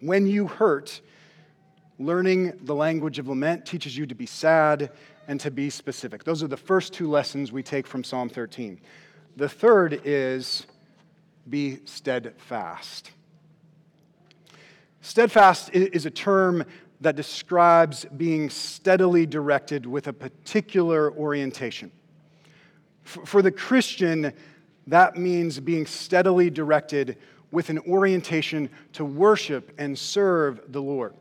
When 0.00 0.26
you 0.26 0.46
hurt, 0.46 1.02
Learning 1.98 2.52
the 2.62 2.74
language 2.74 3.18
of 3.18 3.28
lament 3.28 3.64
teaches 3.64 3.96
you 3.96 4.04
to 4.06 4.14
be 4.14 4.26
sad 4.26 4.90
and 5.28 5.38
to 5.40 5.50
be 5.50 5.70
specific. 5.70 6.24
Those 6.24 6.42
are 6.42 6.48
the 6.48 6.56
first 6.56 6.92
two 6.92 7.08
lessons 7.08 7.52
we 7.52 7.62
take 7.62 7.86
from 7.86 8.02
Psalm 8.02 8.28
13. 8.28 8.80
The 9.36 9.48
third 9.48 10.00
is 10.04 10.66
be 11.48 11.80
steadfast. 11.84 13.12
Steadfast 15.02 15.70
is 15.74 16.06
a 16.06 16.10
term 16.10 16.64
that 17.00 17.16
describes 17.16 18.06
being 18.16 18.48
steadily 18.48 19.26
directed 19.26 19.84
with 19.84 20.08
a 20.08 20.12
particular 20.12 21.12
orientation. 21.12 21.92
For 23.02 23.42
the 23.42 23.52
Christian, 23.52 24.32
that 24.86 25.16
means 25.16 25.60
being 25.60 25.84
steadily 25.84 26.48
directed 26.48 27.18
with 27.50 27.68
an 27.68 27.78
orientation 27.80 28.70
to 28.94 29.04
worship 29.04 29.72
and 29.78 29.98
serve 29.98 30.60
the 30.72 30.80
Lord. 30.80 31.14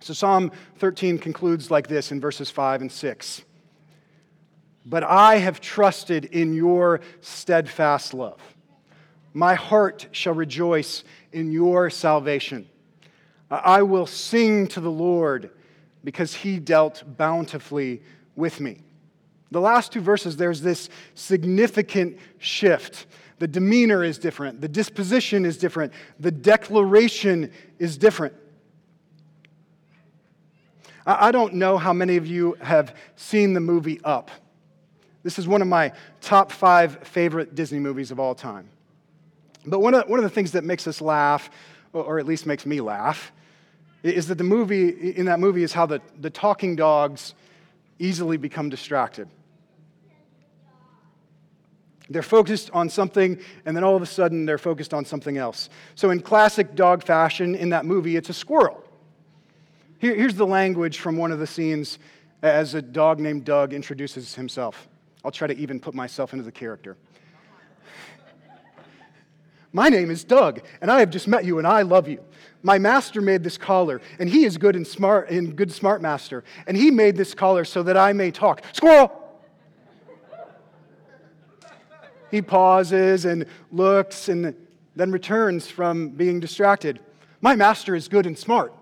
So 0.00 0.14
Psalm 0.14 0.52
13 0.78 1.18
concludes 1.18 1.70
like 1.70 1.88
this 1.88 2.12
in 2.12 2.20
verses 2.20 2.50
5 2.50 2.82
and 2.82 2.92
6. 2.92 3.42
But 4.86 5.02
I 5.02 5.36
have 5.36 5.60
trusted 5.60 6.26
in 6.26 6.54
your 6.54 7.00
steadfast 7.20 8.14
love. 8.14 8.40
My 9.34 9.54
heart 9.54 10.08
shall 10.12 10.34
rejoice 10.34 11.04
in 11.32 11.52
your 11.52 11.90
salvation. 11.90 12.68
I 13.50 13.82
will 13.82 14.06
sing 14.06 14.66
to 14.68 14.80
the 14.80 14.90
Lord 14.90 15.50
because 16.04 16.34
he 16.34 16.58
dealt 16.58 17.02
bountifully 17.16 18.02
with 18.36 18.60
me. 18.60 18.78
The 19.50 19.60
last 19.60 19.92
two 19.92 20.00
verses, 20.00 20.36
there's 20.36 20.60
this 20.60 20.88
significant 21.14 22.18
shift. 22.38 23.06
The 23.38 23.48
demeanor 23.48 24.04
is 24.04 24.18
different, 24.18 24.60
the 24.60 24.68
disposition 24.68 25.44
is 25.44 25.56
different, 25.58 25.92
the 26.18 26.30
declaration 26.30 27.52
is 27.78 27.96
different. 27.96 28.34
I 31.08 31.32
don't 31.32 31.54
know 31.54 31.78
how 31.78 31.94
many 31.94 32.18
of 32.18 32.26
you 32.26 32.58
have 32.60 32.94
seen 33.16 33.54
the 33.54 33.60
movie 33.60 33.98
Up. 34.04 34.30
This 35.22 35.38
is 35.38 35.48
one 35.48 35.62
of 35.62 35.68
my 35.68 35.92
top 36.20 36.52
five 36.52 36.98
favorite 37.08 37.54
Disney 37.54 37.78
movies 37.78 38.10
of 38.10 38.20
all 38.20 38.34
time. 38.34 38.68
But 39.64 39.80
one 39.80 39.94
of, 39.94 40.06
one 40.06 40.18
of 40.18 40.22
the 40.22 40.30
things 40.30 40.52
that 40.52 40.64
makes 40.64 40.86
us 40.86 41.00
laugh, 41.00 41.48
or 41.94 42.18
at 42.18 42.26
least 42.26 42.44
makes 42.44 42.66
me 42.66 42.82
laugh, 42.82 43.32
is 44.02 44.28
that 44.28 44.36
the 44.36 44.44
movie, 44.44 44.88
in 45.16 45.24
that 45.26 45.40
movie, 45.40 45.62
is 45.62 45.72
how 45.72 45.86
the, 45.86 46.02
the 46.20 46.28
talking 46.28 46.76
dogs 46.76 47.32
easily 47.98 48.36
become 48.36 48.68
distracted. 48.68 49.28
They're 52.10 52.22
focused 52.22 52.70
on 52.72 52.90
something, 52.90 53.40
and 53.64 53.74
then 53.74 53.82
all 53.82 53.96
of 53.96 54.02
a 54.02 54.06
sudden 54.06 54.44
they're 54.44 54.58
focused 54.58 54.92
on 54.92 55.06
something 55.06 55.38
else. 55.38 55.70
So, 55.94 56.10
in 56.10 56.20
classic 56.20 56.74
dog 56.74 57.02
fashion, 57.02 57.54
in 57.54 57.70
that 57.70 57.86
movie, 57.86 58.16
it's 58.16 58.28
a 58.28 58.34
squirrel. 58.34 58.84
Here, 59.98 60.14
here's 60.14 60.36
the 60.36 60.46
language 60.46 60.98
from 60.98 61.16
one 61.16 61.32
of 61.32 61.40
the 61.40 61.46
scenes 61.46 61.98
as 62.42 62.74
a 62.74 62.82
dog 62.82 63.18
named 63.18 63.44
Doug 63.44 63.72
introduces 63.72 64.34
himself. 64.34 64.88
I'll 65.24 65.32
try 65.32 65.48
to 65.48 65.56
even 65.56 65.80
put 65.80 65.92
myself 65.92 66.32
into 66.32 66.44
the 66.44 66.52
character. 66.52 66.96
My 69.72 69.88
name 69.88 70.10
is 70.10 70.22
Doug, 70.24 70.60
and 70.80 70.90
I 70.90 71.00
have 71.00 71.10
just 71.10 71.26
met 71.26 71.44
you, 71.44 71.58
and 71.58 71.66
I 71.66 71.82
love 71.82 72.08
you. 72.08 72.22
My 72.62 72.78
master 72.78 73.20
made 73.20 73.42
this 73.42 73.58
collar, 73.58 74.00
and 74.20 74.28
he 74.28 74.44
is 74.44 74.56
good 74.56 74.76
and 74.76 74.86
smart 74.86 75.30
and 75.30 75.54
good 75.54 75.70
smart 75.70 76.00
master, 76.00 76.44
and 76.66 76.76
he 76.76 76.90
made 76.90 77.16
this 77.16 77.34
collar 77.34 77.64
so 77.64 77.82
that 77.82 77.96
I 77.96 78.12
may 78.12 78.30
talk. 78.30 78.62
Squirrel! 78.72 79.12
He 82.30 82.40
pauses 82.40 83.24
and 83.24 83.46
looks 83.72 84.28
and 84.28 84.54
then 84.94 85.10
returns 85.10 85.66
from 85.66 86.10
being 86.10 86.40
distracted. 86.40 87.00
My 87.40 87.56
master 87.56 87.94
is 87.94 88.06
good 88.06 88.26
and 88.26 88.38
smart. 88.38 88.72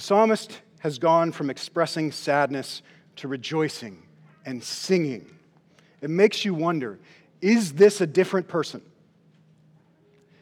The 0.00 0.06
psalmist 0.06 0.62
has 0.78 0.98
gone 0.98 1.30
from 1.30 1.50
expressing 1.50 2.10
sadness 2.10 2.80
to 3.16 3.28
rejoicing 3.28 4.02
and 4.46 4.64
singing. 4.64 5.30
It 6.00 6.08
makes 6.08 6.42
you 6.42 6.54
wonder 6.54 6.98
is 7.42 7.74
this 7.74 8.00
a 8.00 8.06
different 8.06 8.48
person? 8.48 8.80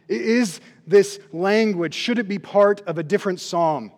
Is 0.07 0.61
this 0.87 1.19
language, 1.33 1.93
should 1.93 2.21
it 2.21 2.29
be 2.29 2.39
part 2.39 2.83
of 2.83 2.99
a 2.99 3.03
different 3.03 3.41
psalm? 3.41 3.91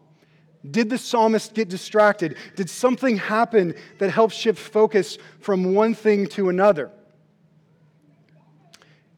Did 0.71 0.89
the 0.89 0.97
psalmist 0.97 1.53
get 1.53 1.69
distracted? 1.69 2.37
Did 2.57 2.71
something 2.71 3.19
happen 3.19 3.75
that 3.99 4.09
helped 4.09 4.33
shift 4.33 4.59
focus 4.59 5.19
from 5.41 5.75
one 5.75 5.93
thing 5.93 6.27
to 6.29 6.49
another? 6.49 6.91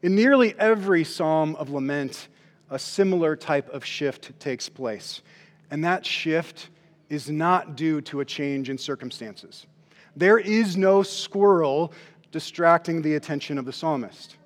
In 0.01 0.13
nearly 0.13 0.59
every 0.59 1.05
psalm 1.05 1.55
of 1.55 1.69
lament, 1.69 2.27
a 2.69 2.77
similar 2.77 3.37
type 3.37 3.69
of 3.69 3.85
shift 3.85 4.37
takes 4.41 4.67
place. 4.67 5.21
And 5.71 5.83
that 5.83 6.05
shift 6.05 6.69
is 7.09 7.29
not 7.29 7.75
due 7.75 8.01
to 8.01 8.19
a 8.19 8.25
change 8.25 8.69
in 8.69 8.77
circumstances. 8.77 9.65
There 10.15 10.37
is 10.37 10.77
no 10.77 11.03
squirrel 11.03 11.93
distracting 12.31 13.01
the 13.01 13.15
attention 13.15 13.57
of 13.57 13.65
the 13.65 13.73
psalmist. 13.73 14.37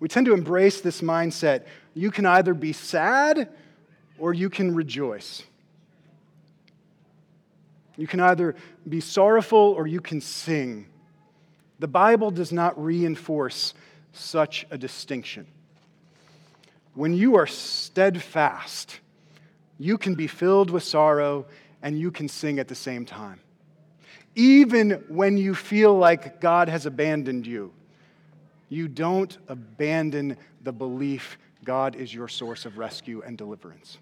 We 0.00 0.08
tend 0.08 0.26
to 0.26 0.34
embrace 0.34 0.80
this 0.80 1.00
mindset 1.00 1.64
you 1.94 2.10
can 2.10 2.26
either 2.26 2.54
be 2.54 2.72
sad 2.72 3.48
or 4.18 4.32
you 4.32 4.48
can 4.48 4.74
rejoice. 4.74 5.42
You 7.96 8.06
can 8.06 8.20
either 8.20 8.56
be 8.88 9.00
sorrowful 9.00 9.58
or 9.58 9.86
you 9.86 10.00
can 10.00 10.20
sing. 10.20 10.86
The 11.78 11.88
Bible 11.88 12.30
does 12.30 12.52
not 12.52 12.82
reinforce 12.82 13.74
such 14.12 14.66
a 14.70 14.78
distinction. 14.78 15.46
When 16.94 17.12
you 17.12 17.36
are 17.36 17.46
steadfast, 17.46 19.00
you 19.82 19.98
can 19.98 20.14
be 20.14 20.28
filled 20.28 20.70
with 20.70 20.84
sorrow 20.84 21.44
and 21.82 21.98
you 21.98 22.12
can 22.12 22.28
sing 22.28 22.60
at 22.60 22.68
the 22.68 22.74
same 22.74 23.04
time. 23.04 23.40
Even 24.36 24.90
when 25.08 25.36
you 25.36 25.54
feel 25.54 25.96
like 25.96 26.40
God 26.40 26.68
has 26.68 26.86
abandoned 26.86 27.46
you, 27.46 27.72
you 28.68 28.86
don't 28.86 29.36
abandon 29.48 30.36
the 30.62 30.72
belief 30.72 31.36
God 31.64 31.96
is 31.96 32.14
your 32.14 32.28
source 32.28 32.64
of 32.64 32.78
rescue 32.78 33.22
and 33.26 33.36
deliverance. 33.36 33.98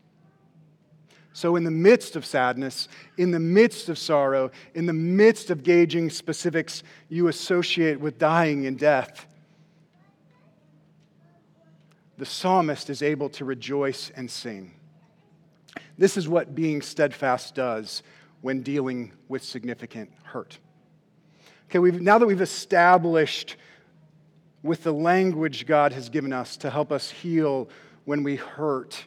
So, 1.32 1.56
in 1.56 1.64
the 1.64 1.70
midst 1.70 2.14
of 2.16 2.26
sadness, 2.26 2.88
in 3.16 3.30
the 3.30 3.40
midst 3.40 3.88
of 3.88 3.98
sorrow, 3.98 4.50
in 4.74 4.86
the 4.86 4.92
midst 4.92 5.50
of 5.50 5.62
gauging 5.62 6.10
specifics 6.10 6.82
you 7.08 7.28
associate 7.28 8.00
with 8.00 8.18
dying 8.18 8.66
and 8.66 8.78
death, 8.78 9.26
the 12.18 12.26
psalmist 12.26 12.90
is 12.90 13.00
able 13.00 13.30
to 13.30 13.44
rejoice 13.44 14.10
and 14.14 14.30
sing. 14.30 14.72
This 16.00 16.16
is 16.16 16.26
what 16.26 16.54
being 16.54 16.80
steadfast 16.80 17.54
does 17.54 18.02
when 18.40 18.62
dealing 18.62 19.12
with 19.28 19.44
significant 19.44 20.10
hurt. 20.22 20.58
Okay, 21.66 21.78
we've, 21.78 22.00
now 22.00 22.16
that 22.16 22.24
we've 22.24 22.40
established 22.40 23.56
with 24.62 24.82
the 24.82 24.92
language 24.92 25.66
God 25.66 25.92
has 25.92 26.08
given 26.08 26.32
us 26.32 26.56
to 26.56 26.70
help 26.70 26.90
us 26.90 27.10
heal 27.10 27.68
when 28.06 28.22
we 28.22 28.36
hurt, 28.36 29.04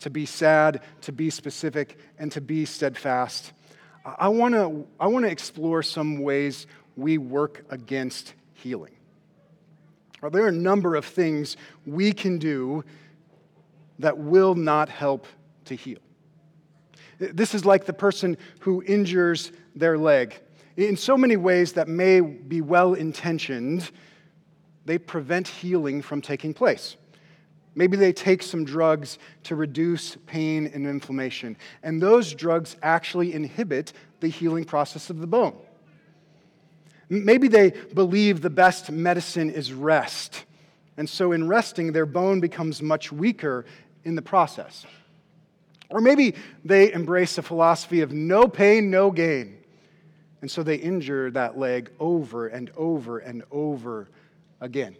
to 0.00 0.10
be 0.10 0.26
sad, 0.26 0.82
to 1.02 1.12
be 1.12 1.30
specific, 1.30 2.00
and 2.18 2.32
to 2.32 2.40
be 2.40 2.64
steadfast. 2.64 3.52
I 4.04 4.30
want 4.30 4.54
to 4.54 4.88
I 4.98 5.06
want 5.06 5.24
to 5.24 5.30
explore 5.30 5.84
some 5.84 6.18
ways 6.20 6.66
we 6.96 7.16
work 7.16 7.64
against 7.70 8.34
healing. 8.54 8.96
There 10.32 10.42
are 10.42 10.48
a 10.48 10.52
number 10.52 10.96
of 10.96 11.04
things 11.04 11.56
we 11.86 12.12
can 12.12 12.38
do 12.38 12.82
that 13.98 14.18
will 14.18 14.54
not 14.54 14.88
help 14.88 15.26
to 15.66 15.74
heal. 15.74 15.98
This 17.18 17.54
is 17.54 17.64
like 17.64 17.84
the 17.84 17.92
person 17.92 18.36
who 18.60 18.82
injures 18.84 19.52
their 19.74 19.98
leg. 19.98 20.40
In 20.76 20.96
so 20.96 21.16
many 21.16 21.36
ways 21.36 21.72
that 21.72 21.88
may 21.88 22.20
be 22.20 22.60
well 22.60 22.94
intentioned, 22.94 23.90
they 24.84 24.98
prevent 24.98 25.48
healing 25.48 26.00
from 26.00 26.22
taking 26.22 26.54
place. 26.54 26.96
Maybe 27.74 27.96
they 27.96 28.12
take 28.12 28.42
some 28.42 28.64
drugs 28.64 29.18
to 29.44 29.54
reduce 29.54 30.16
pain 30.26 30.70
and 30.72 30.86
inflammation, 30.86 31.56
and 31.82 32.00
those 32.00 32.34
drugs 32.34 32.76
actually 32.82 33.32
inhibit 33.34 33.92
the 34.20 34.28
healing 34.28 34.64
process 34.64 35.10
of 35.10 35.18
the 35.18 35.26
bone. 35.26 35.56
Maybe 37.08 37.48
they 37.48 37.70
believe 37.94 38.40
the 38.40 38.50
best 38.50 38.90
medicine 38.90 39.50
is 39.50 39.72
rest, 39.72 40.44
and 40.96 41.08
so 41.08 41.32
in 41.32 41.46
resting, 41.46 41.92
their 41.92 42.06
bone 42.06 42.40
becomes 42.40 42.82
much 42.82 43.12
weaker 43.12 43.64
in 44.04 44.14
the 44.14 44.22
process. 44.22 44.86
Or 45.90 46.00
maybe 46.00 46.34
they 46.64 46.92
embrace 46.92 47.38
a 47.38 47.42
philosophy 47.42 48.00
of 48.00 48.12
no 48.12 48.46
pain, 48.46 48.90
no 48.90 49.10
gain. 49.10 49.58
And 50.40 50.50
so 50.50 50.62
they 50.62 50.76
injure 50.76 51.30
that 51.32 51.58
leg 51.58 51.90
over 51.98 52.48
and 52.48 52.70
over 52.76 53.18
and 53.18 53.42
over 53.50 54.08
again. 54.60 54.96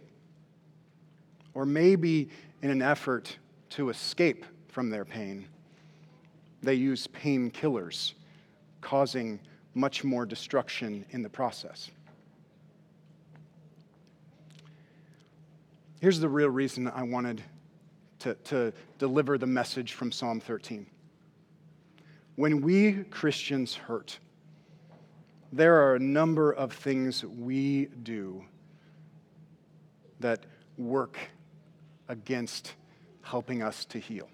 Or 1.53 1.65
maybe 1.65 2.29
in 2.61 2.71
an 2.71 2.81
effort 2.81 3.37
to 3.71 3.89
escape 3.89 4.45
from 4.67 4.89
their 4.89 5.05
pain, 5.05 5.47
they 6.61 6.73
use 6.73 7.07
painkillers, 7.07 8.13
causing 8.81 9.39
much 9.73 10.03
more 10.03 10.25
destruction 10.25 11.05
in 11.11 11.21
the 11.21 11.29
process. 11.29 11.89
Here's 16.01 16.19
the 16.19 16.29
real 16.29 16.49
reason 16.49 16.87
I 16.87 17.03
wanted 17.03 17.43
to, 18.19 18.33
to 18.35 18.73
deliver 18.97 19.37
the 19.37 19.47
message 19.47 19.93
from 19.93 20.11
Psalm 20.11 20.39
13. 20.39 20.85
When 22.35 22.61
we 22.61 23.03
Christians 23.05 23.75
hurt, 23.75 24.19
there 25.51 25.75
are 25.75 25.95
a 25.95 25.99
number 25.99 26.51
of 26.51 26.71
things 26.71 27.23
we 27.23 27.87
do 28.03 28.43
that 30.19 30.45
work 30.77 31.17
against 32.07 32.73
helping 33.21 33.61
us 33.61 33.85
to 33.85 33.99
heal. 33.99 34.29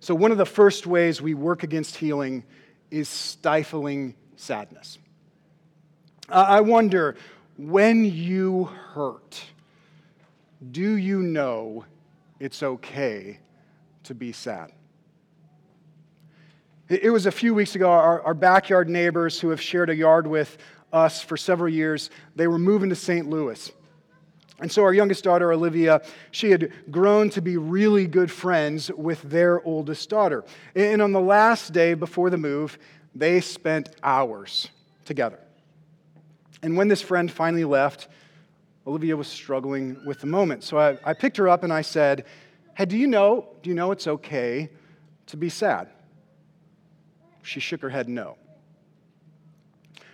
So, 0.00 0.14
one 0.14 0.32
of 0.32 0.38
the 0.38 0.46
first 0.46 0.86
ways 0.86 1.22
we 1.22 1.34
work 1.34 1.62
against 1.62 1.96
healing 1.96 2.44
is 2.90 3.08
stifling 3.08 4.14
sadness. 4.36 4.98
I 6.28 6.60
wonder 6.60 7.16
when 7.56 8.04
you 8.04 8.64
hurt, 8.64 9.42
do 10.70 10.96
you 10.96 11.22
know 11.22 11.84
it's 12.38 12.62
okay 12.62 13.38
to 14.04 14.14
be 14.14 14.32
sad? 14.32 14.72
It 16.88 17.10
was 17.10 17.24
a 17.24 17.32
few 17.32 17.54
weeks 17.54 17.74
ago, 17.74 17.90
our, 17.90 18.20
our, 18.22 18.34
backyard 18.34 18.90
neighbors 18.90 19.40
who 19.40 19.48
have 19.48 19.60
shared 19.60 19.88
a 19.88 19.96
yard 19.96 20.26
with 20.26 20.58
us 20.92 21.22
for 21.22 21.36
several 21.36 21.72
years, 21.72 22.10
they 22.36 22.46
were 22.46 22.58
moving 22.58 22.90
to 22.90 22.94
St. 22.94 23.28
Louis. 23.28 23.72
And 24.60 24.70
so 24.70 24.84
our 24.84 24.94
youngest 24.94 25.24
daughter, 25.24 25.52
Olivia, 25.52 26.02
she 26.30 26.50
had 26.50 26.72
grown 26.90 27.30
to 27.30 27.40
be 27.40 27.56
really 27.56 28.06
good 28.06 28.30
friends 28.30 28.90
with 28.92 29.22
their 29.22 29.62
oldest 29.66 30.08
daughter. 30.10 30.44
And 30.74 31.02
on 31.02 31.12
the 31.12 31.20
last 31.20 31.72
day 31.72 31.94
before 31.94 32.30
the 32.30 32.36
move, 32.36 32.78
they 33.14 33.40
spent 33.40 33.90
hours 34.02 34.68
together. 35.04 35.40
And 36.62 36.76
when 36.76 36.88
this 36.88 37.02
friend 37.02 37.30
finally 37.30 37.64
left, 37.64 38.08
Olivia 38.86 39.16
was 39.16 39.26
struggling 39.26 39.96
with 40.04 40.20
the 40.20 40.26
moment. 40.26 40.62
So 40.62 40.78
I, 40.78 40.98
I 41.04 41.14
picked 41.14 41.36
her 41.38 41.48
up 41.48 41.64
and 41.64 41.72
I 41.72 41.82
said, 41.82 42.24
Hey, 42.76 42.84
do 42.84 42.96
you 42.96 43.06
know, 43.06 43.48
do 43.62 43.70
you 43.70 43.76
know 43.76 43.92
it's 43.92 44.06
okay 44.06 44.70
to 45.26 45.36
be 45.36 45.48
sad? 45.48 45.88
She 47.42 47.60
shook 47.60 47.80
her 47.82 47.90
head 47.90 48.08
no. 48.08 48.36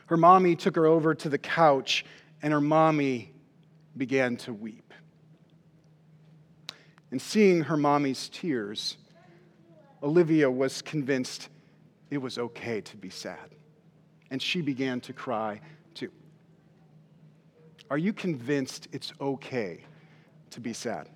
Her 0.06 0.16
mommy 0.16 0.56
took 0.56 0.76
her 0.76 0.86
over 0.86 1.14
to 1.14 1.28
the 1.28 1.38
couch 1.38 2.04
and 2.42 2.52
her 2.52 2.60
mommy 2.60 3.32
began 3.96 4.36
to 4.38 4.52
weep. 4.52 4.92
And 7.10 7.20
seeing 7.20 7.62
her 7.62 7.76
mommy's 7.76 8.28
tears, 8.28 8.96
Olivia 10.02 10.50
was 10.50 10.82
convinced 10.82 11.48
it 12.10 12.18
was 12.18 12.38
okay 12.38 12.80
to 12.80 12.96
be 12.96 13.10
sad. 13.10 13.54
And 14.30 14.40
she 14.40 14.62
began 14.62 15.00
to 15.02 15.12
cry. 15.12 15.60
Are 17.90 17.98
you 17.98 18.12
convinced 18.12 18.88
it's 18.92 19.12
okay 19.20 19.84
to 20.50 20.60
be 20.60 20.72
sad? 20.72 21.08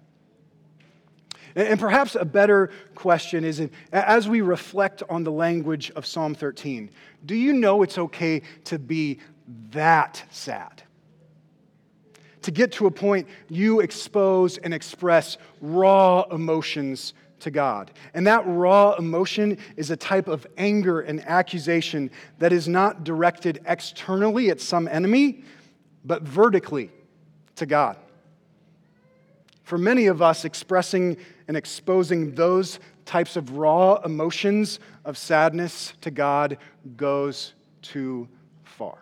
And 1.54 1.78
perhaps 1.78 2.16
a 2.16 2.24
better 2.24 2.70
question 2.96 3.44
is 3.44 3.68
as 3.92 4.28
we 4.28 4.40
reflect 4.40 5.04
on 5.08 5.22
the 5.22 5.30
language 5.30 5.92
of 5.92 6.04
Psalm 6.04 6.34
13, 6.34 6.90
do 7.24 7.36
you 7.36 7.52
know 7.52 7.82
it's 7.82 7.96
okay 7.96 8.42
to 8.64 8.78
be 8.78 9.20
that 9.70 10.24
sad? 10.30 10.82
To 12.42 12.50
get 12.50 12.72
to 12.72 12.86
a 12.86 12.90
point 12.90 13.28
you 13.48 13.80
expose 13.80 14.58
and 14.58 14.74
express 14.74 15.38
raw 15.60 16.22
emotions 16.32 17.14
to 17.40 17.50
God. 17.50 17.92
And 18.14 18.26
that 18.26 18.42
raw 18.46 18.94
emotion 18.94 19.58
is 19.76 19.90
a 19.90 19.96
type 19.96 20.26
of 20.26 20.46
anger 20.58 21.02
and 21.02 21.24
accusation 21.24 22.10
that 22.40 22.52
is 22.52 22.66
not 22.66 23.04
directed 23.04 23.62
externally 23.66 24.50
at 24.50 24.60
some 24.60 24.88
enemy, 24.88 25.44
but 26.04 26.22
vertically 26.22 26.90
to 27.56 27.66
God. 27.66 27.96
For 29.62 29.78
many 29.78 30.06
of 30.06 30.20
us, 30.20 30.44
expressing 30.44 31.16
and 31.48 31.56
exposing 31.56 32.34
those 32.34 32.78
types 33.04 33.36
of 33.36 33.56
raw 33.56 33.96
emotions 34.04 34.78
of 35.04 35.16
sadness 35.16 35.94
to 36.02 36.10
God 36.10 36.58
goes 36.96 37.54
too 37.82 38.28
far. 38.62 38.98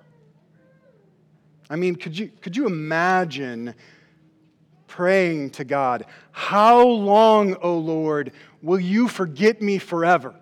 I 1.69 1.77
mean, 1.77 1.97
could 1.97 2.17
you, 2.17 2.31
could 2.41 2.57
you 2.57 2.67
imagine 2.67 3.75
praying 4.87 5.49
to 5.49 5.65
God, 5.65 6.05
How 6.33 6.87
long, 6.87 7.55
O 7.63 7.79
Lord, 7.79 8.31
will 8.61 8.79
you 8.79 9.09
forget 9.09 9.63
me 9.63 9.79
forever? 9.79 10.35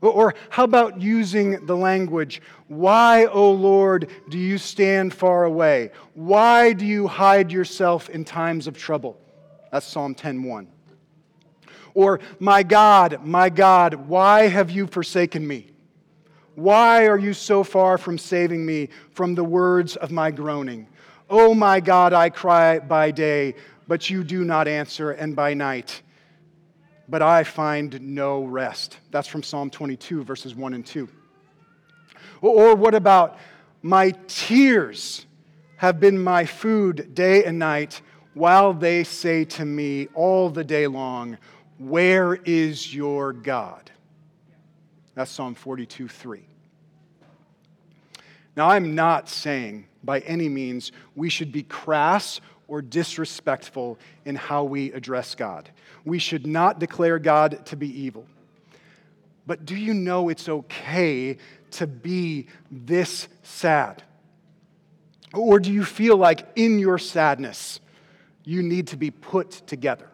Or 0.00 0.34
how 0.50 0.64
about 0.64 1.00
using 1.00 1.66
the 1.66 1.76
language, 1.76 2.40
Why, 2.68 3.24
O 3.26 3.50
Lord, 3.50 4.10
do 4.28 4.38
you 4.38 4.58
stand 4.58 5.12
far 5.12 5.44
away? 5.44 5.90
Why 6.14 6.72
do 6.72 6.86
you 6.86 7.08
hide 7.08 7.50
yourself 7.50 8.08
in 8.08 8.24
times 8.24 8.66
of 8.66 8.78
trouble? 8.78 9.18
That's 9.72 9.86
Psalm 9.86 10.14
10:1. 10.14 10.68
Or, 11.94 12.20
My 12.38 12.62
God, 12.62 13.20
my 13.24 13.48
God, 13.48 13.94
why 13.94 14.46
have 14.46 14.70
you 14.70 14.86
forsaken 14.86 15.46
me? 15.46 15.70
Why 16.54 17.06
are 17.06 17.18
you 17.18 17.34
so 17.34 17.64
far 17.64 17.98
from 17.98 18.18
saving 18.18 18.66
me 18.66 18.88
from 19.12 19.34
the 19.34 19.44
words 19.44 19.96
of 19.96 20.10
my 20.10 20.30
groaning? 20.30 20.88
Oh 21.30 21.54
my 21.54 21.80
God, 21.80 22.12
I 22.12 22.30
cry 22.30 22.78
by 22.78 23.10
day, 23.10 23.54
but 23.86 24.10
you 24.10 24.24
do 24.24 24.44
not 24.44 24.66
answer, 24.66 25.12
and 25.12 25.36
by 25.36 25.54
night, 25.54 26.02
but 27.08 27.22
I 27.22 27.44
find 27.44 28.00
no 28.02 28.44
rest. 28.44 28.98
That's 29.10 29.28
from 29.28 29.42
Psalm 29.42 29.70
22, 29.70 30.24
verses 30.24 30.54
1 30.54 30.74
and 30.74 30.84
2. 30.84 31.08
Or 32.40 32.76
what 32.76 32.94
about 32.94 33.38
my 33.82 34.12
tears 34.26 35.26
have 35.76 36.00
been 36.00 36.18
my 36.18 36.44
food 36.44 37.14
day 37.14 37.44
and 37.44 37.58
night, 37.58 38.02
while 38.34 38.74
they 38.74 39.04
say 39.04 39.44
to 39.44 39.64
me 39.64 40.08
all 40.14 40.50
the 40.50 40.64
day 40.64 40.86
long, 40.86 41.38
Where 41.78 42.34
is 42.34 42.94
your 42.94 43.32
God? 43.32 43.90
That's 45.14 45.30
Psalm 45.30 45.54
42, 45.54 46.08
3. 46.08 46.42
Now, 48.56 48.70
I'm 48.70 48.94
not 48.94 49.28
saying 49.28 49.86
by 50.02 50.18
any 50.20 50.48
means 50.48 50.90
we 51.14 51.28
should 51.28 51.52
be 51.52 51.62
crass 51.62 52.40
or 52.68 52.82
disrespectful 52.82 53.98
in 54.24 54.36
how 54.36 54.62
we 54.62 54.92
address 54.92 55.34
God. 55.34 55.68
We 56.04 56.18
should 56.18 56.46
not 56.46 56.78
declare 56.78 57.18
God 57.18 57.66
to 57.66 57.76
be 57.76 57.88
evil. 58.02 58.26
But 59.46 59.64
do 59.64 59.74
you 59.74 59.94
know 59.94 60.28
it's 60.28 60.48
okay 60.48 61.38
to 61.72 61.86
be 61.86 62.48
this 62.70 63.28
sad? 63.42 64.02
Or 65.32 65.58
do 65.58 65.72
you 65.72 65.84
feel 65.84 66.16
like 66.16 66.46
in 66.54 66.78
your 66.78 66.98
sadness 66.98 67.80
you 68.44 68.62
need 68.62 68.88
to 68.88 68.96
be 68.96 69.10
put 69.10 69.50
together? 69.66 70.08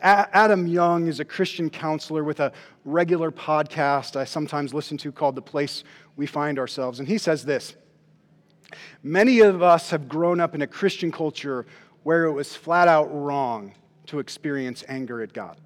Adam 0.00 0.66
Young 0.66 1.06
is 1.06 1.20
a 1.20 1.24
Christian 1.24 1.68
counselor 1.68 2.24
with 2.24 2.40
a 2.40 2.52
regular 2.84 3.30
podcast 3.30 4.16
I 4.16 4.24
sometimes 4.24 4.72
listen 4.72 4.96
to 4.98 5.12
called 5.12 5.34
The 5.34 5.42
Place 5.42 5.84
We 6.16 6.26
Find 6.26 6.58
Ourselves. 6.58 6.98
And 6.98 7.06
he 7.06 7.18
says 7.18 7.44
this 7.44 7.76
Many 9.02 9.40
of 9.40 9.62
us 9.62 9.90
have 9.90 10.08
grown 10.08 10.40
up 10.40 10.54
in 10.54 10.62
a 10.62 10.66
Christian 10.66 11.10
culture 11.12 11.66
where 12.02 12.24
it 12.24 12.32
was 12.32 12.54
flat 12.54 12.88
out 12.88 13.06
wrong 13.12 13.74
to 14.06 14.18
experience 14.18 14.84
anger 14.88 15.22
at 15.22 15.32
God. 15.32 15.56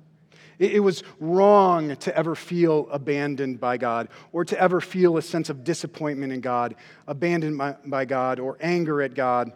It 0.58 0.82
was 0.82 1.02
wrong 1.20 1.94
to 1.96 2.16
ever 2.16 2.34
feel 2.34 2.88
abandoned 2.90 3.60
by 3.60 3.76
God 3.76 4.08
or 4.32 4.44
to 4.46 4.58
ever 4.58 4.80
feel 4.80 5.18
a 5.18 5.22
sense 5.22 5.50
of 5.50 5.64
disappointment 5.64 6.32
in 6.32 6.40
God, 6.40 6.76
abandoned 7.06 7.60
by 7.84 8.04
God, 8.06 8.40
or 8.40 8.56
anger 8.60 9.02
at 9.02 9.14
God. 9.14 9.52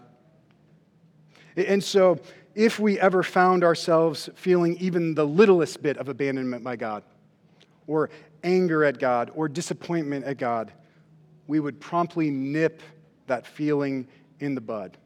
And 1.56 1.82
so, 1.82 2.20
if 2.54 2.78
we 2.78 2.98
ever 2.98 3.22
found 3.22 3.64
ourselves 3.64 4.28
feeling 4.34 4.76
even 4.78 5.14
the 5.14 5.26
littlest 5.26 5.82
bit 5.82 5.96
of 5.96 6.08
abandonment 6.08 6.62
by 6.62 6.76
God, 6.76 7.02
or 7.86 8.10
anger 8.44 8.84
at 8.84 8.98
God, 8.98 9.30
or 9.34 9.48
disappointment 9.48 10.26
at 10.26 10.36
God, 10.36 10.70
we 11.46 11.60
would 11.60 11.80
promptly 11.80 12.30
nip 12.30 12.82
that 13.30 13.46
feeling 13.46 14.08
in 14.40 14.54
the 14.54 14.60
bud 14.60 14.98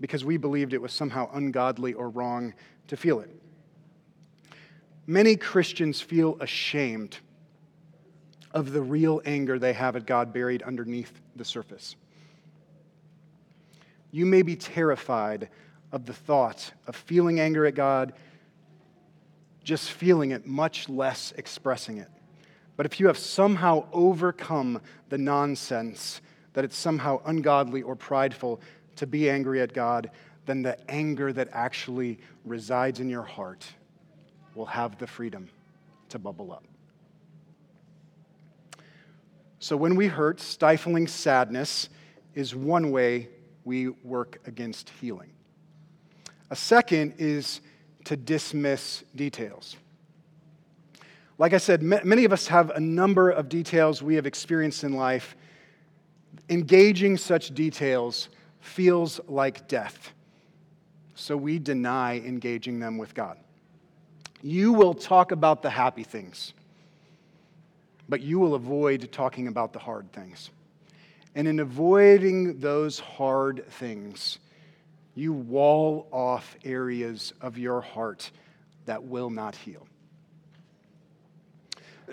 because 0.00 0.24
we 0.24 0.36
believed 0.36 0.72
it 0.72 0.82
was 0.82 0.92
somehow 0.92 1.30
ungodly 1.32 1.92
or 1.92 2.08
wrong 2.08 2.54
to 2.88 2.96
feel 2.96 3.20
it. 3.20 3.30
Many 5.06 5.36
Christians 5.36 6.00
feel 6.00 6.36
ashamed 6.40 7.18
of 8.52 8.72
the 8.72 8.80
real 8.80 9.20
anger 9.24 9.58
they 9.58 9.74
have 9.74 9.96
at 9.96 10.06
God 10.06 10.32
buried 10.32 10.62
underneath 10.62 11.20
the 11.36 11.44
surface. 11.44 11.94
You 14.10 14.26
may 14.26 14.42
be 14.42 14.56
terrified 14.56 15.48
of 15.92 16.06
the 16.06 16.12
thought 16.14 16.72
of 16.86 16.96
feeling 16.96 17.38
anger 17.38 17.66
at 17.66 17.74
God, 17.74 18.14
just 19.62 19.90
feeling 19.90 20.30
it, 20.30 20.46
much 20.46 20.88
less 20.88 21.32
expressing 21.36 21.98
it. 21.98 22.08
But 22.76 22.86
if 22.86 22.98
you 22.98 23.08
have 23.08 23.18
somehow 23.18 23.86
overcome 23.92 24.80
the 25.10 25.18
nonsense 25.18 26.22
that 26.52 26.64
it's 26.64 26.76
somehow 26.76 27.20
ungodly 27.24 27.82
or 27.82 27.96
prideful 27.96 28.60
to 28.96 29.06
be 29.06 29.28
angry 29.30 29.60
at 29.60 29.72
God, 29.72 30.10
then 30.46 30.62
the 30.62 30.78
anger 30.90 31.32
that 31.32 31.48
actually 31.52 32.18
resides 32.44 33.00
in 33.00 33.08
your 33.08 33.22
heart 33.22 33.66
will 34.54 34.66
have 34.66 34.98
the 34.98 35.06
freedom 35.06 35.48
to 36.08 36.18
bubble 36.18 36.52
up. 36.52 36.64
So 39.60 39.76
when 39.76 39.94
we 39.94 40.08
hurt, 40.08 40.40
stifling 40.40 41.06
sadness 41.06 41.88
is 42.34 42.54
one 42.54 42.90
way 42.90 43.28
we 43.64 43.88
work 43.88 44.40
against 44.46 44.90
healing. 45.00 45.30
A 46.50 46.56
second 46.56 47.14
is 47.18 47.60
to 48.04 48.16
dismiss 48.16 49.04
details. 49.14 49.76
Like 51.38 51.54
I 51.54 51.58
said, 51.58 51.82
many 51.82 52.24
of 52.24 52.32
us 52.32 52.48
have 52.48 52.70
a 52.70 52.80
number 52.80 53.30
of 53.30 53.48
details 53.48 54.02
we 54.02 54.16
have 54.16 54.26
experienced 54.26 54.84
in 54.84 54.94
life. 54.94 55.36
Engaging 56.48 57.16
such 57.16 57.54
details 57.54 58.28
feels 58.60 59.20
like 59.28 59.68
death, 59.68 60.12
so 61.14 61.36
we 61.36 61.58
deny 61.58 62.18
engaging 62.18 62.78
them 62.80 62.98
with 62.98 63.14
God. 63.14 63.38
You 64.42 64.72
will 64.72 64.94
talk 64.94 65.32
about 65.32 65.62
the 65.62 65.70
happy 65.70 66.02
things, 66.02 66.52
but 68.08 68.20
you 68.20 68.38
will 68.38 68.54
avoid 68.54 69.10
talking 69.12 69.46
about 69.46 69.72
the 69.72 69.78
hard 69.78 70.12
things. 70.12 70.50
And 71.34 71.48
in 71.48 71.60
avoiding 71.60 72.58
those 72.58 72.98
hard 72.98 73.64
things, 73.70 74.38
you 75.14 75.32
wall 75.32 76.08
off 76.10 76.56
areas 76.64 77.32
of 77.40 77.56
your 77.56 77.80
heart 77.80 78.30
that 78.86 79.04
will 79.04 79.30
not 79.30 79.54
heal. 79.54 79.86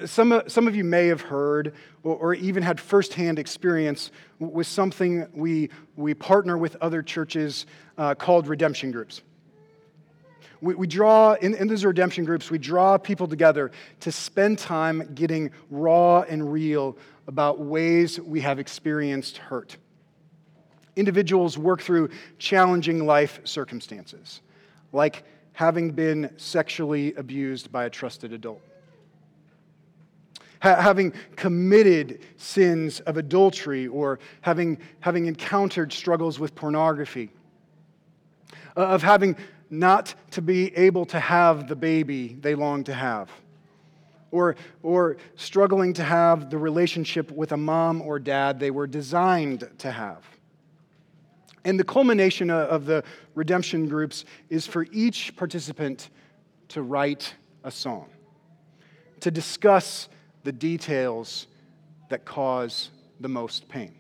Some, 0.06 0.42
some 0.48 0.68
of 0.68 0.76
you 0.76 0.84
may 0.84 1.08
have 1.08 1.22
heard 1.22 1.74
or, 2.04 2.16
or 2.16 2.34
even 2.34 2.64
had 2.64 2.80
firsthand 2.80 3.40
experience 3.40 4.12
with 4.40 4.68
something 4.68 5.28
we, 5.34 5.70
we 5.96 6.14
partner 6.14 6.58
with 6.58 6.76
other 6.78 7.02
churches 7.02 7.66
uh, 7.98 8.16
called 8.16 8.48
redemption 8.48 8.92
groups. 8.92 9.22
We, 10.62 10.76
we 10.76 10.88
draw, 10.88 11.34
in, 11.34 11.56
in 11.56 11.68
those 11.68 11.86
redemption 11.86 12.26
groups, 12.26 12.52
we 12.52 12.58
draw 12.58 12.98
people 12.98 13.28
together 13.28 13.72
to 14.02 14.12
spend 14.12 14.60
time 14.60 15.12
getting 15.16 15.52
raw 15.70 16.22
and 16.22 16.52
real 16.52 16.98
about 17.28 17.60
ways 17.60 18.20
we 18.20 18.42
have 18.42 18.60
experienced 18.60 19.38
hurt. 19.38 19.78
Individuals 20.96 21.58
work 21.58 21.82
through 21.82 22.10
challenging 22.40 23.06
life 23.06 23.40
circumstances, 23.46 24.42
like 24.92 25.24
having 25.54 25.92
been 25.92 26.34
sexually 26.38 27.14
abused 27.16 27.72
by 27.72 27.86
a 27.86 27.90
trusted 27.90 28.34
adult, 28.34 28.62
ha- 30.60 30.82
having 30.82 31.14
committed 31.36 32.20
sins 32.38 33.00
of 33.02 33.18
adultery, 33.18 33.88
or 33.88 34.20
having, 34.42 34.78
having 35.00 35.26
encountered 35.26 35.92
struggles 35.92 36.40
with 36.40 36.56
pornography, 36.56 37.32
uh, 38.78 38.82
of 38.82 39.02
having 39.04 39.36
not 39.70 40.14
to 40.32 40.42
be 40.42 40.76
able 40.76 41.06
to 41.06 41.20
have 41.20 41.68
the 41.68 41.76
baby 41.76 42.38
they 42.42 42.56
long 42.56 42.84
to 42.84 42.94
have. 42.94 43.30
Or, 44.32 44.56
or 44.84 45.18
struggling 45.36 45.94
to 45.94 46.04
have 46.04 46.52
the 46.52 46.58
relationship 46.58 47.32
with 47.32 47.52
a 47.52 47.58
mom 47.58 48.00
or 48.02 48.20
dad 48.20 48.60
they 48.60 48.70
were 48.70 48.86
designed 48.86 49.68
to 49.80 49.92
have 49.92 50.24
and 51.66 51.80
the 51.80 51.84
culmination 51.84 52.50
of 52.50 52.86
the 52.86 53.04
redemption 53.36 53.88
groups 53.88 54.26
is 54.50 54.66
for 54.66 54.86
each 54.92 55.36
participant 55.36 56.10
to 56.70 56.82
write 56.82 57.34
a 57.64 57.72
song, 57.72 58.10
to 59.20 59.32
discuss 59.32 60.10
the 60.44 60.52
details 60.52 61.48
that 62.10 62.26
cause 62.26 62.90
the 63.20 63.30
most 63.30 63.68
pain. 63.70 63.94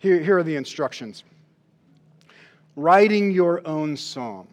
Here, 0.00 0.20
here 0.20 0.38
are 0.38 0.42
the 0.42 0.56
instructions. 0.56 1.24
Writing 2.76 3.30
your 3.30 3.66
own 3.66 3.96
psalm 3.96 4.48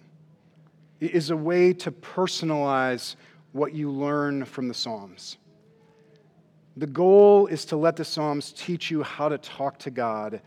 is 1.00 1.32
a 1.32 1.38
way 1.38 1.74
to 1.74 1.92
personalize 1.92 3.16
what 3.52 3.74
you 3.74 3.92
learn 3.92 4.46
from 4.46 4.68
the 4.68 4.74
Psalms. 4.74 5.38
The 6.78 6.88
goal 6.88 7.48
is 7.48 7.66
to 7.66 7.76
let 7.76 7.96
the 7.96 8.06
Psalms 8.06 8.54
teach 8.56 8.90
you 8.90 9.04
how 9.04 9.28
to 9.28 9.38
talk 9.38 9.78
to 9.80 9.92
God 9.92 10.42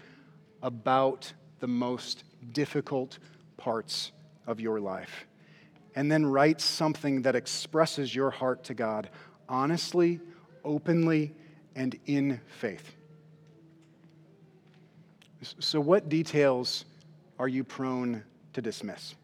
about 0.62 1.32
the 1.60 1.66
most 1.66 2.24
difficult 2.52 3.18
parts 3.56 4.12
of 4.46 4.60
your 4.60 4.80
life. 4.80 5.26
And 5.96 6.10
then 6.10 6.24
write 6.24 6.60
something 6.60 7.22
that 7.22 7.36
expresses 7.36 8.14
your 8.14 8.30
heart 8.30 8.64
to 8.64 8.74
God 8.74 9.10
honestly, 9.48 10.20
openly, 10.64 11.35
and 11.74 11.98
in 12.07 12.40
faith. 12.46 12.94
So, 15.59 15.80
what 15.80 16.09
details 16.09 16.85
are 17.38 17.48
you 17.48 17.64
prone 17.64 18.22
to 18.54 18.62
dismiss? 18.62 19.14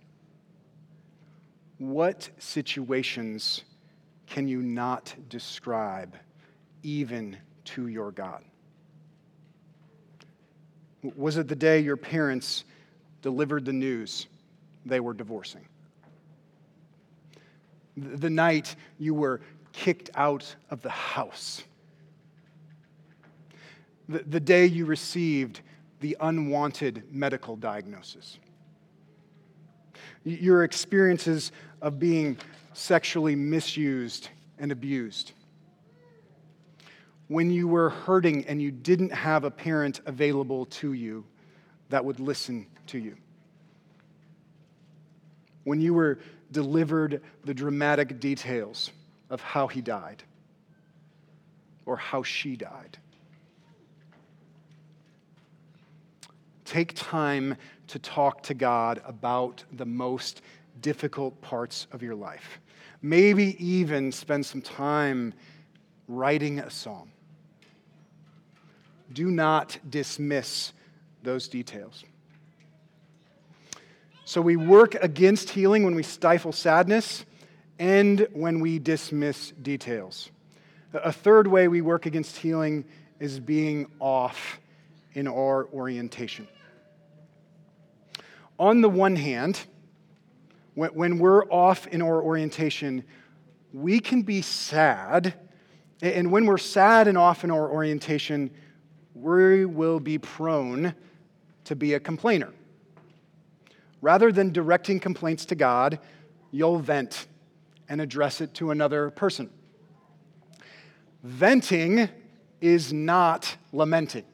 What 1.78 2.28
situations 2.38 3.62
can 4.26 4.46
you 4.46 4.60
not 4.60 5.14
describe 5.28 6.16
even 6.82 7.36
to 7.64 7.88
your 7.88 8.12
God? 8.12 8.44
Was 11.16 11.38
it 11.38 11.48
the 11.48 11.56
day 11.56 11.80
your 11.80 11.96
parents 11.96 12.64
delivered 13.22 13.64
the 13.64 13.72
news 13.72 14.26
they 14.84 15.00
were 15.00 15.14
divorcing? 15.14 15.66
The 17.96 18.30
night 18.30 18.76
you 18.98 19.14
were 19.14 19.40
kicked 19.72 20.10
out 20.14 20.54
of 20.70 20.82
the 20.82 20.90
house? 20.90 21.62
The, 24.08 24.20
the 24.20 24.40
day 24.40 24.66
you 24.66 24.86
received 24.86 25.60
the 26.00 26.16
unwanted 26.20 27.04
medical 27.12 27.56
diagnosis? 27.56 28.38
Your 30.24 30.64
experiences 30.64 31.52
of 31.80 31.98
being 31.98 32.36
sexually 32.72 33.36
misused 33.36 34.28
and 34.58 34.72
abused? 34.72 35.32
when 37.30 37.48
you 37.48 37.68
were 37.68 37.90
hurting 37.90 38.44
and 38.46 38.60
you 38.60 38.72
didn't 38.72 39.12
have 39.12 39.44
a 39.44 39.50
parent 39.52 40.00
available 40.04 40.66
to 40.66 40.94
you 40.94 41.24
that 41.88 42.04
would 42.04 42.18
listen 42.18 42.66
to 42.88 42.98
you. 42.98 43.16
When 45.62 45.80
you 45.80 45.94
were 45.94 46.18
delivered 46.50 47.22
the 47.44 47.54
dramatic 47.54 48.18
details 48.18 48.90
of 49.30 49.40
how 49.40 49.66
he 49.66 49.80
died 49.80 50.22
or 51.86 51.96
how 51.96 52.22
she 52.22 52.56
died. 52.56 52.98
Take 56.64 56.92
time 56.94 57.56
to 57.88 57.98
talk 57.98 58.42
to 58.44 58.54
God 58.54 59.00
about 59.04 59.64
the 59.72 59.86
most 59.86 60.42
difficult 60.80 61.40
parts 61.40 61.86
of 61.90 62.02
your 62.02 62.14
life. 62.14 62.60
Maybe 63.02 63.56
even 63.64 64.12
spend 64.12 64.44
some 64.44 64.60
time 64.60 65.32
writing 66.06 66.58
a 66.60 66.70
psalm 66.70 67.10
do 69.12 69.30
not 69.30 69.78
dismiss 69.88 70.72
those 71.22 71.48
details. 71.48 72.04
So 74.24 74.40
we 74.40 74.56
work 74.56 74.94
against 74.94 75.50
healing 75.50 75.84
when 75.84 75.94
we 75.94 76.02
stifle 76.02 76.52
sadness 76.52 77.24
and 77.80 78.28
when 78.34 78.60
we 78.60 78.78
dismiss 78.78 79.52
details. 79.52 80.30
A 80.92 81.10
third 81.10 81.46
way 81.46 81.66
we 81.66 81.80
work 81.80 82.04
against 82.04 82.36
healing 82.36 82.84
is 83.18 83.40
being 83.40 83.90
off 83.98 84.60
in 85.14 85.26
our 85.26 85.66
orientation. 85.72 86.46
On 88.58 88.82
the 88.82 88.88
one 88.90 89.16
hand, 89.16 89.60
when 90.74 91.18
we're 91.18 91.44
off 91.46 91.86
in 91.86 92.02
our 92.02 92.20
orientation, 92.22 93.02
we 93.72 93.98
can 93.98 94.22
be 94.22 94.42
sad. 94.42 95.34
And 96.02 96.30
when 96.30 96.44
we're 96.44 96.58
sad 96.58 97.08
and 97.08 97.16
off 97.16 97.44
in 97.44 97.50
our 97.50 97.68
orientation, 97.70 98.50
we 99.14 99.64
will 99.64 100.00
be 100.00 100.18
prone 100.18 100.94
to 101.64 101.74
be 101.74 101.94
a 101.94 102.00
complainer. 102.00 102.52
Rather 104.02 104.30
than 104.30 104.52
directing 104.52 105.00
complaints 105.00 105.46
to 105.46 105.54
God, 105.54 105.98
you'll 106.50 106.78
vent 106.78 107.26
and 107.90 108.00
address 108.00 108.40
it 108.40 108.54
to 108.54 108.70
another 108.70 109.10
person. 109.10 109.50
Venting 111.22 112.08
is 112.62 112.92
not 112.92 113.56
lamenting. 113.72 114.24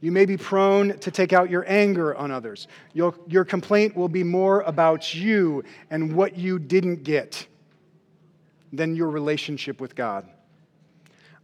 You 0.00 0.12
may 0.12 0.26
be 0.26 0.36
prone 0.36 0.96
to 0.98 1.10
take 1.10 1.32
out 1.32 1.50
your 1.50 1.64
anger 1.66 2.14
on 2.14 2.30
others. 2.30 2.68
Your, 2.92 3.14
your 3.26 3.44
complaint 3.44 3.96
will 3.96 4.08
be 4.08 4.22
more 4.22 4.60
about 4.60 5.12
you 5.12 5.64
and 5.90 6.14
what 6.14 6.38
you 6.38 6.60
didn't 6.60 7.02
get 7.02 7.48
than 8.72 8.94
your 8.94 9.08
relationship 9.08 9.80
with 9.80 9.96
God. 9.96 10.28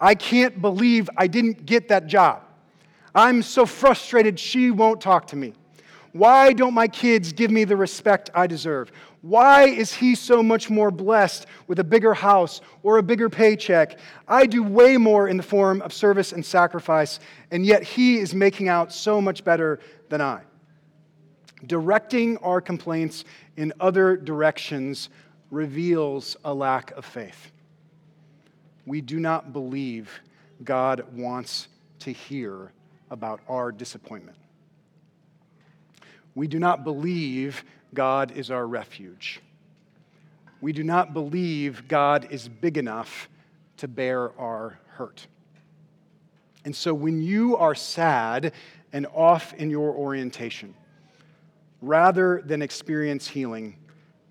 I 0.01 0.15
can't 0.15 0.61
believe 0.61 1.09
I 1.17 1.27
didn't 1.27 1.67
get 1.67 1.89
that 1.89 2.07
job. 2.07 2.43
I'm 3.15 3.43
so 3.43 3.65
frustrated 3.65 4.39
she 4.39 4.71
won't 4.71 5.01
talk 5.01 5.29
to 5.29 5.37
me. 5.37 5.55
Why 6.15 6.53
don't 6.53 6.73
my 6.73 6.89
kids 6.89 7.33
give 7.33 7.51
me 7.51 7.65
the 7.65 7.77
respect 7.77 8.31
I 8.35 8.47
deserve? 8.47 8.91
Why 9.21 9.65
is 9.65 9.93
he 9.93 10.15
so 10.15 10.43
much 10.43 10.71
more 10.71 10.91
blessed 10.91 11.47
with 11.67 11.81
a 11.81 11.85
bigger 11.85 12.15
house 12.15 12.61
or 12.83 12.97
a 12.97 13.03
bigger 13.03 13.29
paycheck? 13.29 13.99
I 14.27 14.47
do 14.47 14.63
way 14.63 14.97
more 14.97 15.29
in 15.29 15.37
the 15.37 15.43
form 15.43 15.83
of 15.83 15.93
service 15.93 16.33
and 16.33 16.45
sacrifice, 16.45 17.21
and 17.51 17.67
yet 17.67 17.83
he 17.83 18.19
is 18.19 18.35
making 18.35 18.69
out 18.69 18.93
so 18.93 19.21
much 19.21 19.45
better 19.45 19.81
than 20.09 20.21
I. 20.21 20.43
Directing 21.67 22.37
our 22.39 22.61
complaints 22.61 23.25
in 23.57 23.73
other 23.81 24.17
directions 24.17 25.09
reveals 25.51 26.37
a 26.45 26.55
lack 26.55 26.93
of 26.93 27.05
faith 27.05 27.51
we 28.87 29.01
do 29.01 29.19
not 29.19 29.53
believe 29.53 30.11
God 30.63 31.05
wants 31.15 31.69
to 32.01 32.13
hear 32.13 32.73
about 33.11 33.41
our 33.49 33.73
disappointment. 33.73 34.37
We 36.35 36.47
do 36.47 36.59
not 36.59 36.85
believe 36.85 37.65
God 37.93 38.33
is 38.33 38.51
our 38.51 38.67
refuge. 38.67 39.41
We 40.61 40.73
do 40.73 40.83
not 40.83 41.13
believe 41.13 41.87
God 41.89 42.29
is 42.31 42.49
big 42.49 42.77
enough 42.79 43.29
to 43.77 43.89
bear 43.89 44.39
our 44.41 44.79
hurt. 44.87 45.27
And 46.65 46.75
so 46.75 46.95
when 46.95 47.21
you 47.21 47.57
are 47.57 47.75
sad 47.75 48.53
and 48.93 49.07
off 49.15 49.53
in 49.55 49.71
your 49.71 49.95
orientation, 49.95 50.75
rather 51.83 52.43
than 52.45 52.63
experience 52.63 53.29
healing, 53.29 53.77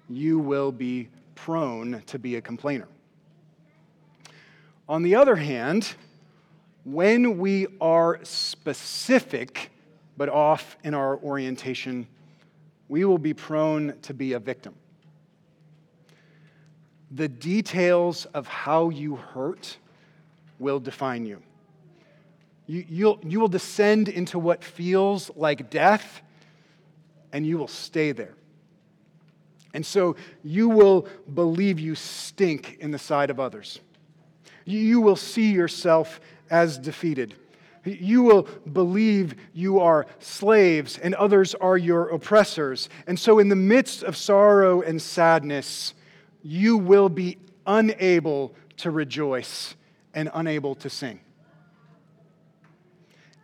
you 0.10 0.39
will 0.39 0.72
be 0.72 1.10
prone 1.36 2.02
to 2.08 2.18
be 2.18 2.36
a 2.36 2.42
complainer. 2.42 2.88
On 4.89 5.04
the 5.04 5.16
other 5.16 5.36
hand, 5.36 5.96
when 6.84 7.38
we 7.38 7.68
are 7.80 8.20
specific 8.24 9.70
but 10.17 10.30
off 10.30 10.78
in 10.84 10.93
our 10.93 11.17
orientation, 11.17 12.08
we 12.88 13.06
will 13.06 13.17
be 13.17 13.34
prone 13.34 13.95
to 14.04 14.13
be 14.13 14.34
a 14.34 14.39
victim. 14.39 14.76
The 17.12 17.28
details 17.28 18.26
of 18.26 18.47
how 18.47 18.89
you 18.89 19.15
hurt 19.15 19.78
will 20.60 20.80
define 20.80 21.26
you. 21.26 21.41
You, 22.65 22.86
you'll, 22.88 23.19
you 23.23 23.39
will 23.39 23.47
descend 23.47 24.08
into 24.10 24.39
what 24.39 24.63
feels 24.63 25.30
like 25.36 25.69
death, 25.69 26.21
and 27.32 27.45
you 27.45 27.58
will 27.58 27.67
stay 27.67 28.12
there. 28.12 28.36
And 29.73 29.86
so 29.86 30.15
you 30.43 30.69
will 30.69 31.08
believe 31.34 31.80
you 31.80 31.95
stink 31.95 32.78
in 32.80 32.91
the 32.91 32.99
sight 32.99 33.30
of 33.30 33.39
others. 33.39 33.80
You 34.65 35.02
will 35.02 35.15
see 35.15 35.52
yourself 35.52 36.21
as 36.49 36.78
defeated. 36.78 37.36
You 37.86 38.24
will 38.24 38.43
believe 38.72 39.36
you 39.54 39.80
are 39.80 40.06
slaves 40.19 40.98
and 40.98 41.13
others 41.15 41.54
are 41.56 41.78
your 41.78 42.10
oppressors. 42.10 42.88
And 43.08 43.19
so, 43.19 43.39
in 43.39 43.50
the 43.50 43.56
midst 43.56 44.04
of 44.04 44.15
sorrow 44.15 44.82
and 44.82 45.02
sadness, 45.02 45.93
you 46.41 46.78
will 46.78 47.10
be 47.10 47.38
unable 47.65 48.56
to 48.78 48.91
rejoice 48.91 49.76
and 50.13 50.30
unable 50.34 50.76
to 50.76 50.89
sing. 50.89 51.19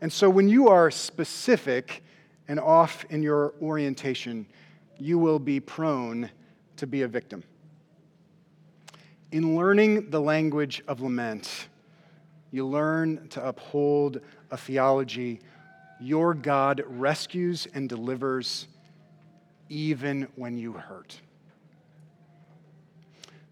And 0.02 0.12
so, 0.12 0.30
when 0.30 0.48
you 0.48 0.70
are 0.70 0.90
specific 0.90 2.04
and 2.48 2.60
off 2.60 3.06
in 3.10 3.22
your 3.22 3.54
orientation, 3.62 4.46
you 4.98 5.18
will 5.18 5.40
be 5.40 5.60
prone 5.60 6.30
to 6.78 6.88
be 6.88 7.02
a 7.02 7.08
victim. 7.08 7.44
In 9.32 9.56
learning 9.56 10.10
the 10.10 10.20
language 10.20 10.82
of 10.88 11.02
lament, 11.02 11.69
you 12.52 12.66
learn 12.66 13.28
to 13.30 13.48
uphold 13.48 14.22
a 14.52 14.58
theology 14.58 15.40
your 16.02 16.34
God 16.34 16.82
rescues 16.88 17.68
and 17.74 17.90
delivers 17.90 18.68
even 19.68 20.28
when 20.36 20.58
you 20.58 20.74
hurt. 20.74 21.20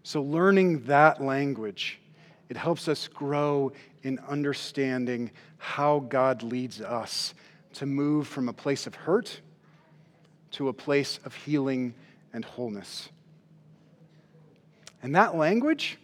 So, 0.02 0.22
learning 0.22 0.84
that 0.84 1.22
language, 1.22 2.00
it 2.48 2.56
helps 2.56 2.88
us 2.88 3.06
grow 3.06 3.72
in 4.02 4.18
understanding 4.20 5.30
how 5.58 6.00
God 6.00 6.42
leads 6.42 6.80
us 6.80 7.34
to 7.74 7.84
move 7.84 8.26
from 8.26 8.48
a 8.48 8.52
place 8.52 8.86
of 8.86 8.94
hurt 8.94 9.40
to 10.52 10.68
a 10.68 10.72
place 10.72 11.20
of 11.24 11.34
healing 11.34 11.94
and 12.32 12.44
wholeness. 12.44 13.08
And 15.02 15.14
that 15.14 15.36
language, 15.36 15.98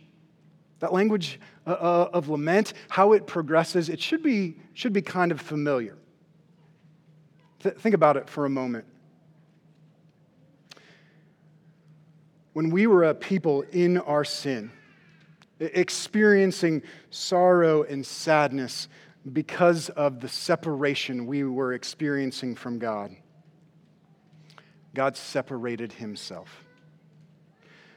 that 0.80 0.92
language 0.92 1.40
uh, 1.66 1.70
uh, 1.70 2.10
of 2.12 2.28
lament, 2.28 2.74
how 2.88 3.12
it 3.12 3.26
progresses, 3.26 3.88
it 3.88 4.00
should 4.00 4.22
be, 4.22 4.56
should 4.74 4.92
be 4.92 5.02
kind 5.02 5.32
of 5.32 5.40
familiar. 5.40 5.96
Th- 7.60 7.74
think 7.76 7.94
about 7.94 8.16
it 8.16 8.28
for 8.28 8.44
a 8.44 8.50
moment. 8.50 8.84
When 12.52 12.70
we 12.70 12.86
were 12.86 13.04
a 13.04 13.14
people 13.14 13.62
in 13.72 13.98
our 13.98 14.24
sin, 14.24 14.70
experiencing 15.58 16.82
sorrow 17.10 17.82
and 17.84 18.04
sadness 18.04 18.88
because 19.32 19.88
of 19.90 20.20
the 20.20 20.28
separation 20.28 21.26
we 21.26 21.44
were 21.44 21.72
experiencing 21.72 22.54
from 22.54 22.78
God, 22.78 23.16
God 24.94 25.16
separated 25.16 25.92
himself 25.92 26.63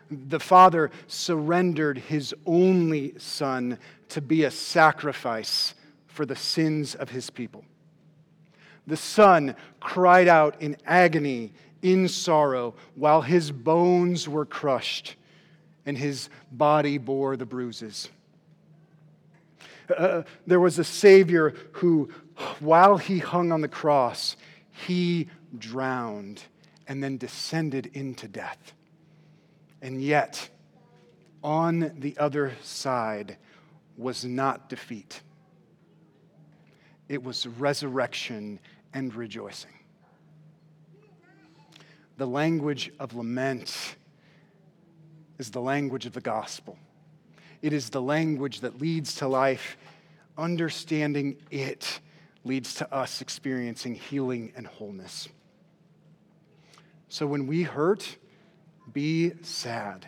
the 0.09 0.39
Father 0.39 0.91
surrendered 1.07 1.97
his 1.97 2.33
only 2.45 3.13
Son 3.17 3.77
to 4.09 4.21
be 4.21 4.43
a 4.43 4.51
sacrifice 4.51 5.73
for 6.07 6.25
the 6.25 6.35
sins 6.35 6.95
of 6.95 7.09
his 7.09 7.29
people. 7.29 7.63
The 8.87 8.97
Son 8.97 9.55
cried 9.79 10.27
out 10.27 10.61
in 10.61 10.77
agony, 10.85 11.53
in 11.81 12.07
sorrow, 12.07 12.73
while 12.95 13.21
his 13.21 13.51
bones 13.51 14.27
were 14.27 14.45
crushed 14.45 15.15
and 15.85 15.97
his 15.97 16.29
body 16.51 16.97
bore 16.97 17.37
the 17.37 17.45
bruises. 17.45 18.09
Uh, 19.95 20.23
there 20.45 20.59
was 20.59 20.79
a 20.79 20.83
Savior 20.83 21.53
who, 21.73 22.09
while 22.59 22.97
he 22.97 23.19
hung 23.19 23.51
on 23.51 23.61
the 23.61 23.67
cross, 23.67 24.35
he 24.71 25.27
drowned 25.57 26.43
and 26.87 27.03
then 27.03 27.17
descended 27.17 27.89
into 27.93 28.27
death. 28.27 28.73
And 29.81 30.01
yet, 30.01 30.49
on 31.43 31.93
the 31.99 32.17
other 32.17 32.53
side 32.63 33.37
was 33.95 34.25
not 34.25 34.69
defeat, 34.69 35.21
it 37.07 37.23
was 37.23 37.47
resurrection 37.47 38.59
and 38.93 39.13
rejoicing. 39.13 39.71
The 42.17 42.27
language 42.27 42.91
of 42.99 43.13
lament 43.13 43.95
is 45.37 45.51
the 45.51 45.61
language 45.61 46.05
of 46.05 46.13
the 46.13 46.21
gospel. 46.21 46.77
It 47.61 47.73
is 47.73 47.89
the 47.89 48.01
language 48.01 48.61
that 48.61 48.81
leads 48.81 49.15
to 49.15 49.27
life. 49.27 49.77
Understanding 50.37 51.37
it 51.49 51.99
leads 52.43 52.75
to 52.75 52.93
us 52.93 53.21
experiencing 53.21 53.95
healing 53.95 54.51
and 54.55 54.65
wholeness. 54.65 55.27
So 57.09 57.25
when 57.25 57.47
we 57.47 57.63
hurt, 57.63 58.17
be 58.93 59.33
sad. 59.41 60.07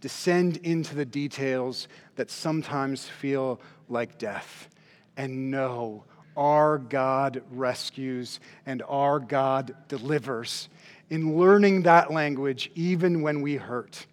Descend 0.00 0.58
into 0.58 0.94
the 0.94 1.04
details 1.04 1.88
that 2.16 2.30
sometimes 2.30 3.06
feel 3.06 3.60
like 3.88 4.18
death. 4.18 4.68
And 5.16 5.50
know 5.50 6.04
our 6.36 6.78
God 6.78 7.42
rescues 7.50 8.40
and 8.66 8.82
our 8.88 9.18
God 9.18 9.74
delivers. 9.88 10.68
In 11.08 11.38
learning 11.38 11.82
that 11.82 12.12
language, 12.12 12.70
even 12.74 13.22
when 13.22 13.40
we 13.40 13.56
hurt, 13.56 14.06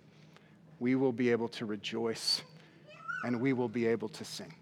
we 0.80 0.96
will 0.96 1.12
be 1.12 1.32
able 1.32 1.50
to 1.50 1.66
rejoice 1.66 2.42
and 3.24 3.39
we 3.39 3.54
will 3.54 3.70
be 3.70 3.88
able 3.88 4.10
to 4.10 4.24
sing. 4.24 4.54